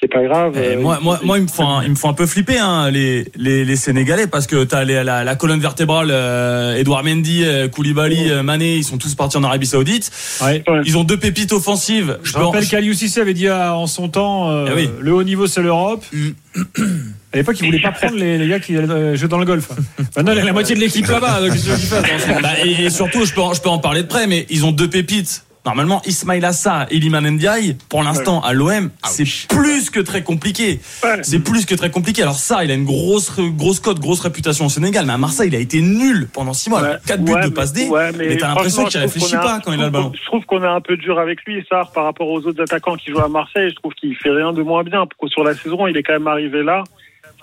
c'est 0.00 0.08
pas 0.10 0.22
grave. 0.22 0.54
Euh, 0.56 0.80
moi, 0.80 0.98
moi, 1.02 1.20
moi, 1.22 1.38
ils 1.38 1.42
me 1.42 1.48
font, 1.48 1.68
un, 1.68 1.82
ils 1.84 1.90
me 1.90 1.94
font 1.94 2.08
un 2.08 2.14
peu 2.14 2.26
flipper 2.26 2.58
hein, 2.58 2.90
les, 2.90 3.26
les, 3.36 3.64
les 3.64 3.76
Sénégalais 3.76 4.26
parce 4.26 4.46
que 4.46 4.64
t'as 4.64 4.84
les, 4.84 5.04
la, 5.04 5.24
la 5.24 5.36
colonne 5.36 5.60
vertébrale, 5.60 6.08
euh, 6.10 6.76
Edouard 6.76 7.04
Mendy, 7.04 7.44
euh, 7.44 7.68
Koulibaly, 7.68 8.30
euh, 8.30 8.42
Mané, 8.42 8.76
ils 8.76 8.84
sont 8.84 8.96
tous 8.96 9.14
partis 9.14 9.36
en 9.36 9.44
Arabie 9.44 9.66
Saoudite. 9.66 10.10
Ouais. 10.42 10.64
Ils 10.84 10.96
ont 10.96 11.04
deux 11.04 11.18
pépites 11.18 11.52
offensives. 11.52 12.18
Je 12.22 12.32
rappelle 12.36 12.66
qu'Aliou 12.66 12.94
Cissé 12.94 13.20
avait 13.20 13.34
dit 13.34 13.48
euh, 13.48 13.72
en 13.72 13.86
son 13.86 14.08
temps, 14.08 14.50
euh, 14.50 14.74
oui. 14.74 14.88
le 15.00 15.12
haut 15.12 15.22
niveau 15.22 15.46
c'est 15.46 15.62
l'Europe. 15.62 16.04
Mm. 16.12 16.30
À 17.32 17.36
l'époque, 17.36 17.56
il 17.60 17.66
voulait 17.66 17.80
pas 17.80 17.92
prendre 17.92 18.16
les, 18.16 18.38
les 18.38 18.48
gars 18.48 18.58
qui 18.58 18.76
euh, 18.76 19.14
jouent 19.14 19.28
dans 19.28 19.38
le 19.38 19.44
golf. 19.44 19.68
Maintenant, 20.16 20.32
il 20.32 20.38
y 20.38 20.40
a 20.40 20.44
la 20.44 20.52
moitié 20.52 20.74
de 20.74 20.80
l'équipe 20.80 21.06
là-bas. 21.06 21.40
donc 21.40 21.52
qu'il 21.52 21.60
fasse, 21.60 21.92
hein 22.28 22.38
Bah, 22.42 22.48
et, 22.64 22.86
et 22.86 22.90
surtout, 22.90 23.24
je 23.24 23.32
peux, 23.32 23.42
je 23.54 23.60
peux 23.60 23.68
en 23.68 23.78
parler 23.78 24.02
de 24.02 24.08
près, 24.08 24.26
mais 24.26 24.46
ils 24.50 24.64
ont 24.64 24.72
deux 24.72 24.90
pépites. 24.90 25.44
Normalement, 25.66 26.00
Ismail 26.06 26.44
Assa 26.44 26.86
et 26.90 26.96
Iliman 26.96 27.30
Ndiaye, 27.30 27.76
pour 27.90 28.02
l'instant, 28.02 28.40
à 28.40 28.54
l'OM, 28.54 28.90
c'est 29.04 29.24
plus 29.48 29.90
que 29.90 30.00
très 30.00 30.22
compliqué. 30.22 30.80
C'est 31.22 31.40
plus 31.40 31.66
que 31.66 31.74
très 31.74 31.90
compliqué. 31.90 32.22
Alors 32.22 32.36
ça, 32.36 32.64
il 32.64 32.70
a 32.70 32.74
une 32.74 32.86
grosse, 32.86 33.32
grosse 33.38 33.80
cote, 33.80 34.00
grosse 34.00 34.20
réputation 34.20 34.66
au 34.66 34.68
Sénégal, 34.70 35.04
mais 35.06 35.12
à 35.12 35.18
Marseille, 35.18 35.48
il 35.48 35.54
a 35.54 35.58
été 35.58 35.82
nul 35.82 36.28
pendant 36.32 36.54
six 36.54 36.70
mois. 36.70 36.82
Ouais. 36.82 36.96
4 37.06 37.22
buts 37.22 37.32
de 37.44 37.48
passe 37.50 37.72
D. 37.72 37.88
ouais, 37.88 38.10
mais 38.16 38.36
t'as 38.36 38.48
l'impression 38.48 38.84
qu'il 38.86 39.00
réfléchit 39.00 39.36
pas 39.36 39.60
quand 39.62 39.72
il 39.72 39.80
a 39.80 39.86
le 39.86 39.90
ballon. 39.90 40.12
Je 40.14 40.24
trouve 40.26 40.44
qu'on 40.46 40.62
est 40.62 40.66
un 40.66 40.80
peu 40.80 40.96
dur 40.96 41.18
avec 41.18 41.42
lui, 41.44 41.64
ça, 41.68 41.82
par 41.94 42.04
rapport 42.04 42.28
aux 42.28 42.40
autres 42.46 42.62
attaquants 42.62 42.96
qui 42.96 43.10
jouent 43.10 43.20
à 43.20 43.28
Marseille. 43.28 43.70
Je 43.70 43.76
trouve 43.76 43.92
qu'il 43.94 44.16
fait 44.16 44.30
rien 44.30 44.52
de 44.52 44.62
moins 44.62 44.82
bien. 44.82 45.04
Sur 45.26 45.44
la 45.44 45.54
saison, 45.54 45.86
il 45.86 45.96
est 45.96 46.02
quand 46.02 46.14
même 46.14 46.26
arrivé 46.26 46.62
là. 46.62 46.84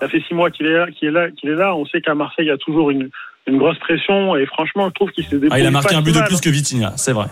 Ça 0.00 0.08
fait 0.08 0.20
six 0.26 0.34
mois 0.34 0.50
qu'il 0.50 0.66
est 0.66 0.74
là, 0.74 0.86
qu'il 0.90 1.08
est 1.08 1.12
là, 1.12 1.30
qu'il 1.30 1.50
est 1.50 1.54
là. 1.54 1.74
On 1.74 1.84
sait 1.86 2.00
qu'à 2.00 2.14
Marseille, 2.14 2.46
il 2.46 2.48
y 2.48 2.52
a 2.52 2.56
toujours 2.58 2.90
une, 2.90 3.08
une 3.48 3.58
grosse 3.58 3.78
pression. 3.78 4.36
Et 4.36 4.46
franchement, 4.46 4.88
je 4.88 4.94
trouve 4.94 5.10
qu'il 5.10 5.24
s'est 5.24 5.30
débrouillé. 5.38 5.50
Ah, 5.52 5.58
il 5.60 5.66
a 5.66 5.70
marqué 5.70 5.94
pas 5.94 5.96
un 5.96 6.02
but 6.02 6.14
de 6.14 6.20
plus 6.22 6.40
que 6.40 6.48
Vitinha, 6.50 6.92
c'est 6.96 7.12
vrai. 7.12 7.26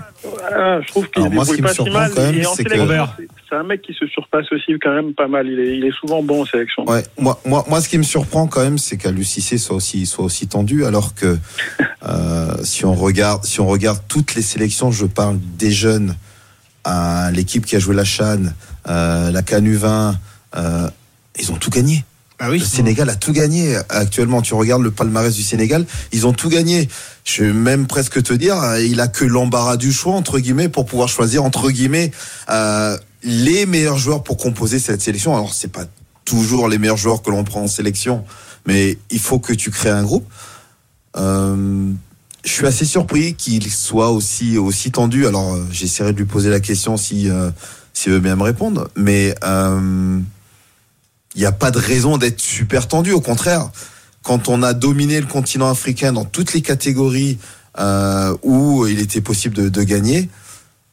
Ah, 0.53 0.81
je 0.83 0.89
trouve 0.89 1.09
qu'il 1.11 1.23
Alors, 1.23 1.35
moi, 1.35 1.45
ce 1.45 1.53
débrouille 1.53 1.57
qui 1.57 1.63
me 1.63 1.67
pas 1.67 1.69
si 1.71 1.75
surprend 1.77 2.01
mal. 2.01 2.13
quand 2.15 2.23
même, 2.23 2.39
Et 2.41 2.47
en 2.47 2.55
c'est 2.55 2.65
que- 2.65 2.71
c'est- 2.77 3.29
C'est 3.49 3.55
un 3.55 3.63
mec 3.63 3.83
qui 3.83 3.95
se 3.95 4.07
surpasse 4.09 4.51
aussi 4.51 4.73
quand 4.83 4.93
même 4.93 5.15
pas 5.15 5.29
mal. 5.29 5.47
Il 5.47 5.61
est, 5.61 5.77
il 5.79 5.85
est 5.85 5.93
souvent 5.95 6.21
bon 6.23 6.43
en 6.43 6.45
sélection. 6.47 6.85
Ouais, 6.89 7.05
moi, 7.17 7.39
moi, 7.47 7.65
moi, 7.69 7.81
ce 7.81 7.89
qui 7.89 7.97
me 7.99 8.03
surprend 8.03 8.49
quand 8.49 8.63
même, 8.65 8.77
c'est 8.79 8.97
qu'Aliou 8.97 9.23
Cissé 9.23 9.57
soit 9.59 9.77
aussi, 9.77 10.05
soit 10.07 10.25
aussi 10.25 10.49
tendu, 10.49 10.85
alors 10.85 11.15
que 11.15 11.37
euh, 12.09 12.57
si 12.65 12.85
on 12.85 12.95
regarde, 12.95 13.45
si 13.45 13.61
on 13.61 13.67
regarde 13.69 14.01
toutes 14.09 14.35
les 14.35 14.43
sélections, 14.43 14.91
je 14.91 15.07
parle 15.07 15.39
des 15.59 15.71
jeunes, 15.71 16.17
à 16.83 17.31
l'équipe 17.33 17.65
qui 17.65 17.77
a 17.77 17.79
joué 17.79 17.95
la 17.95 18.05
Chan, 18.05 18.39
euh, 18.89 19.31
la 19.31 19.43
Canu 19.43 19.75
20, 19.77 20.15
euh, 20.57 20.89
ils 21.39 21.51
ont 21.53 21.57
tout 21.57 21.71
gagné. 21.71 22.05
Ah 22.39 22.51
oui. 22.51 22.59
Le 22.59 22.65
Sénégal 22.65 23.09
a 23.09 23.17
tout 23.17 23.33
gagné 23.33 23.77
actuellement. 23.89 24.43
Tu 24.43 24.55
regardes 24.55 24.83
le 24.83 24.91
palmarès 24.91 25.35
du 25.35 25.43
Sénégal, 25.43 25.87
ils 26.13 26.27
ont 26.27 26.33
tout 26.33 26.49
gagné. 26.49 26.89
Je 27.25 27.45
vais 27.45 27.53
même 27.53 27.87
presque 27.87 28.23
te 28.23 28.33
dire, 28.33 28.61
euh, 28.63 28.81
il 28.81 29.01
a 29.01 29.09
que 29.09 29.25
l'embarras 29.25 29.77
du 29.77 29.93
choix 29.93 30.15
entre 30.15 30.39
guillemets 30.39 30.69
pour 30.69 30.87
pouvoir 30.87 31.09
choisir 31.09 31.45
entre 31.45 31.71
guillemets 31.71 32.11
euh, 32.51 32.97
les 33.23 33.67
meilleurs 33.67 33.99
joueurs 33.99 34.23
pour 34.23 34.37
composer 34.37 34.79
cette 34.79 35.01
sélection. 35.01 35.35
Alors 35.35 35.55
c'est 35.55 35.73
pas 35.73 35.87
toujours 36.25 36.69
les 36.69 36.79
meilleurs 36.79 36.97
joueurs 36.97 37.23
que 37.23 37.31
l'on 37.31 37.45
prend 37.45 37.63
en 37.63 37.69
sélection, 37.69 38.25
mais 38.67 38.99
il 39.11 39.21
faut 39.21 39.39
que 39.39 39.53
tu 39.53 39.71
crées 39.71 39.91
un 39.91 40.03
groupe. 40.03 40.27
Euh, 41.17 41.93
je 42.45 42.53
suis 42.53 42.67
assez 42.67 42.85
surpris 42.85 43.35
qu'il 43.35 43.71
soit 43.71 44.11
aussi 44.11 44.57
aussi 44.57 44.93
tendu. 44.93 45.27
Alors 45.27 45.55
euh, 45.55 45.67
j'essaierai 45.73 46.13
de 46.13 46.19
lui 46.19 46.27
poser 46.27 46.51
la 46.51 46.61
question 46.61 46.97
si 46.97 47.29
euh, 47.29 47.51
s'il 47.93 48.13
veut 48.13 48.21
bien 48.21 48.37
me 48.37 48.43
répondre, 48.43 48.89
mais 48.95 49.35
euh, 49.45 50.21
il 51.37 51.41
n'y 51.41 51.47
a 51.47 51.53
pas 51.53 51.71
de 51.71 51.79
raison 51.79 52.17
d'être 52.17 52.41
super 52.41 52.89
tendu. 52.89 53.13
Au 53.13 53.21
contraire, 53.21 53.71
quand 54.23 54.49
on 54.49 54.63
a 54.63 54.73
dominé 54.73 55.21
le 55.21 55.27
continent 55.27 55.71
africain 55.71 56.13
dans 56.13 56.25
toutes 56.25 56.55
les 56.55 56.63
catégories 56.63 57.39
euh, 57.79 58.35
où 58.43 58.87
il 58.87 59.01
était 59.01 59.21
possible 59.21 59.55
de, 59.55 59.69
de 59.69 59.83
gagner, 59.83 60.31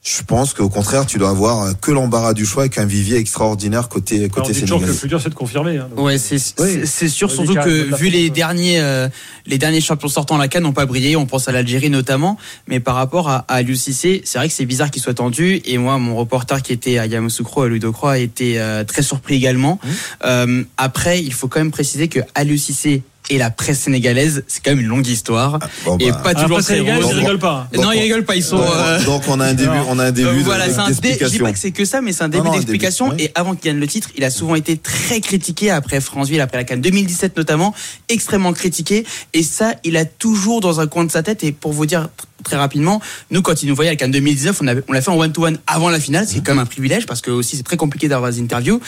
je 0.05 0.21
pense 0.21 0.53
qu'au 0.53 0.67
contraire, 0.67 1.05
tu 1.05 1.17
dois 1.17 1.29
avoir 1.29 1.79
que 1.79 1.89
l'embarras 1.89 2.33
du 2.33 2.45
choix 2.45 2.63
avec 2.63 2.77
un 2.77 2.85
vivier 2.85 3.15
extraordinaire 3.17 3.87
côté 3.87 4.17
Alors, 4.17 4.27
on 4.27 4.41
côté 4.41 4.51
dit 4.53 4.59
toujours 4.61 4.79
que 4.81 4.85
le 4.85 4.91
sénégalais. 4.91 4.99
plus 4.99 5.07
dur, 5.07 5.21
c'est 5.21 5.29
de 5.29 5.33
confirmer. 5.35 5.77
hein. 5.77 5.87
Ouais, 5.95 6.17
c'est 6.17 6.37
c'est- 6.39 6.85
c'est 6.85 7.07
sûr, 7.07 7.31
surtout 7.31 7.53
que 7.55 7.95
vu 7.95 8.09
les 8.09 8.29
derniers, 8.29 8.81
euh, 8.81 9.07
les 9.45 9.57
derniers 9.57 9.79
champions 9.79 10.09
sortant 10.09 10.35
à 10.35 10.39
la 10.39 10.47
Cannes 10.49 10.63
n'ont 10.63 10.73
pas 10.73 10.85
brillé. 10.85 11.15
On 11.15 11.25
pense 11.25 11.47
à 11.47 11.53
l'Algérie 11.53 11.89
notamment, 11.89 12.37
mais 12.67 12.81
par 12.81 12.95
rapport 12.95 13.29
à, 13.29 13.45
à 13.47 13.61
l'UCC, 13.61 14.21
c'est 14.25 14.37
vrai 14.37 14.49
que 14.49 14.53
c'est 14.53 14.65
bizarre 14.65 14.91
qu'il 14.91 15.01
soit 15.01 15.13
tendu. 15.13 15.61
Et 15.63 15.77
moi, 15.77 15.97
mon 15.99 16.17
reporter 16.17 16.61
qui 16.61 16.73
était 16.73 16.97
à 16.97 17.05
Yamoussoukro, 17.05 17.61
à 17.61 17.67
Ludocroix, 17.69 18.11
a 18.13 18.17
été 18.17 18.59
euh, 18.59 18.83
très 18.83 19.03
surpris 19.03 19.35
également. 19.35 19.79
Mmh. 19.83 19.87
Euh, 20.25 20.63
après, 20.77 21.23
il 21.23 21.33
faut 21.33 21.47
quand 21.47 21.59
même 21.61 21.71
préciser 21.71 22.09
que 22.09 22.19
à 22.35 22.43
l'UCC 22.43 23.03
et 23.33 23.37
la 23.37 23.49
presse 23.49 23.79
sénégalaise, 23.79 24.43
c'est 24.47 24.63
quand 24.63 24.71
même 24.71 24.79
une 24.81 24.87
longue 24.87 25.07
histoire 25.07 25.59
Ah, 25.61 25.67
bon, 25.85 25.97
et 25.97 26.11
bah, 26.11 26.21
pas 26.23 26.33
toujours 26.35 26.61
très 26.61 26.79
rose. 26.79 27.05
ils 27.11 27.17
rigolent 27.19 27.39
pas. 27.39 27.67
Non, 27.75 27.91
ils 27.91 28.01
rigolent 28.01 28.25
pas, 28.25 28.35
ils 28.35 28.43
sont. 28.43 28.57
donc, 28.57 28.67
euh, 28.75 29.03
donc 29.05 29.23
on 29.27 29.39
a 29.39 29.45
un 29.45 29.53
début, 29.53 29.69
on 29.89 29.97
a 29.99 30.05
un 30.05 30.11
début 30.11 30.27
Euh, 30.27 30.33
de- 30.35 30.43
voilà, 30.43 30.69
c'est 30.69 30.79
un 30.79 30.91
dé- 30.91 31.17
je 31.19 31.27
dis 31.27 31.39
pas 31.39 31.51
que 31.51 31.59
c'est 31.59 31.71
que 31.71 31.85
ça, 31.85 32.01
mais 32.01 32.13
c'est 32.13 32.23
un 32.23 32.29
début 32.29 32.49
d'explication. 32.49 33.13
Et 33.17 33.31
avant 33.35 33.55
qu'il 33.55 33.71
gagne 33.71 33.79
le 33.79 33.87
titre, 33.87 34.09
il 34.15 34.23
a 34.23 34.29
souvent 34.29 34.55
été 34.55 34.77
très 34.77 35.19
critiqué 35.21 35.69
après 35.71 35.99
Franceville, 36.01 36.41
après 36.41 36.57
la 36.57 36.63
Cannes 36.63 36.81
2017 36.81 37.35
notamment, 37.37 37.73
extrêmement 38.09 38.53
critiqué. 38.53 39.05
Et 39.33 39.43
ça, 39.43 39.73
il 39.83 39.97
a 39.97 40.05
toujours 40.05 40.61
dans 40.61 40.79
un 40.79 40.87
coin 40.87 41.03
de 41.05 41.11
sa 41.11 41.23
tête. 41.23 41.43
Et 41.43 41.51
pour 41.51 41.73
vous 41.73 41.85
dire 41.85 42.03
tr- 42.03 42.25
très 42.43 42.57
rapidement, 42.57 43.01
nous, 43.31 43.41
quand 43.41 43.63
il 43.63 43.69
nous 43.69 43.75
voyait 43.75 43.89
à 43.89 43.93
la 43.93 43.97
Cannes 43.97 44.11
2019, 44.11 44.59
on, 44.61 44.67
avait- 44.67 44.83
on 44.89 44.91
l'a 44.93 45.01
fait 45.01 45.09
en 45.11 45.17
one-to-one 45.17 45.57
avant 45.65 45.89
la 45.89 45.99
finale, 45.99 46.27
ce 46.27 46.33
qui 46.33 46.39
est 46.39 46.41
quand 46.41 46.51
même 46.53 46.63
un 46.63 46.65
privilège 46.65 47.05
parce 47.05 47.21
que 47.21 47.31
aussi 47.31 47.55
c'est 47.55 47.63
très 47.63 47.77
compliqué 47.77 48.07
d'avoir 48.09 48.31
des 48.31 48.39
interviews. 48.41 48.81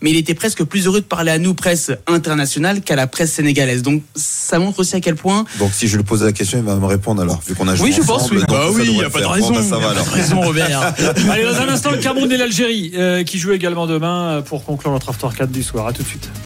Mais 0.00 0.10
il 0.10 0.16
était 0.16 0.34
presque 0.34 0.64
plus 0.64 0.86
heureux 0.86 1.00
de 1.00 1.04
parler 1.06 1.30
à 1.30 1.38
nous, 1.38 1.54
presse 1.54 1.92
internationale, 2.08 2.80
qu'à 2.80 2.96
la 2.96 3.06
presse 3.06 3.32
sénégalaise. 3.32 3.82
Donc 3.82 3.91
ça 4.14 4.58
montre 4.58 4.80
aussi 4.80 4.96
à 4.96 5.00
quel 5.00 5.16
point 5.16 5.44
Donc 5.58 5.70
si 5.72 5.88
je 5.88 5.96
lui 5.96 6.04
pose 6.04 6.22
la 6.22 6.32
question, 6.32 6.58
il 6.58 6.64
va 6.64 6.76
me 6.76 6.86
répondre 6.86 7.20
alors, 7.22 7.40
vu 7.46 7.54
qu'on 7.54 7.68
a 7.68 7.74
joué 7.74 7.88
Oui, 7.88 7.94
je 7.96 8.02
pense, 8.02 8.30
oui. 8.30 8.38
donc 8.38 8.48
Bah 8.48 8.66
oui, 8.70 8.86
devrait 8.86 8.92
y 8.94 9.00
a 9.00 9.02
le 9.04 9.10
pas 9.10 9.18
de 9.18 9.24
faire. 9.24 9.32
raison. 9.32 9.48
Bon, 9.50 9.54
bah, 9.54 9.62
ça 9.62 9.76
Y 9.76 9.78
a 9.78 9.80
va 9.80 9.88
pas 9.88 9.94
de 9.94 9.98
alors. 10.00 10.06
raison, 10.14 10.40
Robert. 10.40 10.94
Allez, 11.30 11.44
dans 11.44 11.56
un 11.60 11.68
instant, 11.68 11.90
le 11.90 11.98
Cameroun 11.98 12.30
et 12.32 12.36
l'Algérie 12.36 12.92
euh, 12.96 13.22
qui 13.24 13.38
jouent 13.38 13.52
également 13.52 13.86
demain 13.86 14.22
euh, 14.38 14.40
pour 14.42 14.64
conclure 14.64 14.90
notre 14.92 15.10
After 15.10 15.28
4 15.36 15.50
du 15.50 15.62
soir. 15.62 15.86
À 15.86 15.92
tout 15.92 16.02
de 16.02 16.08
suite. 16.08 16.28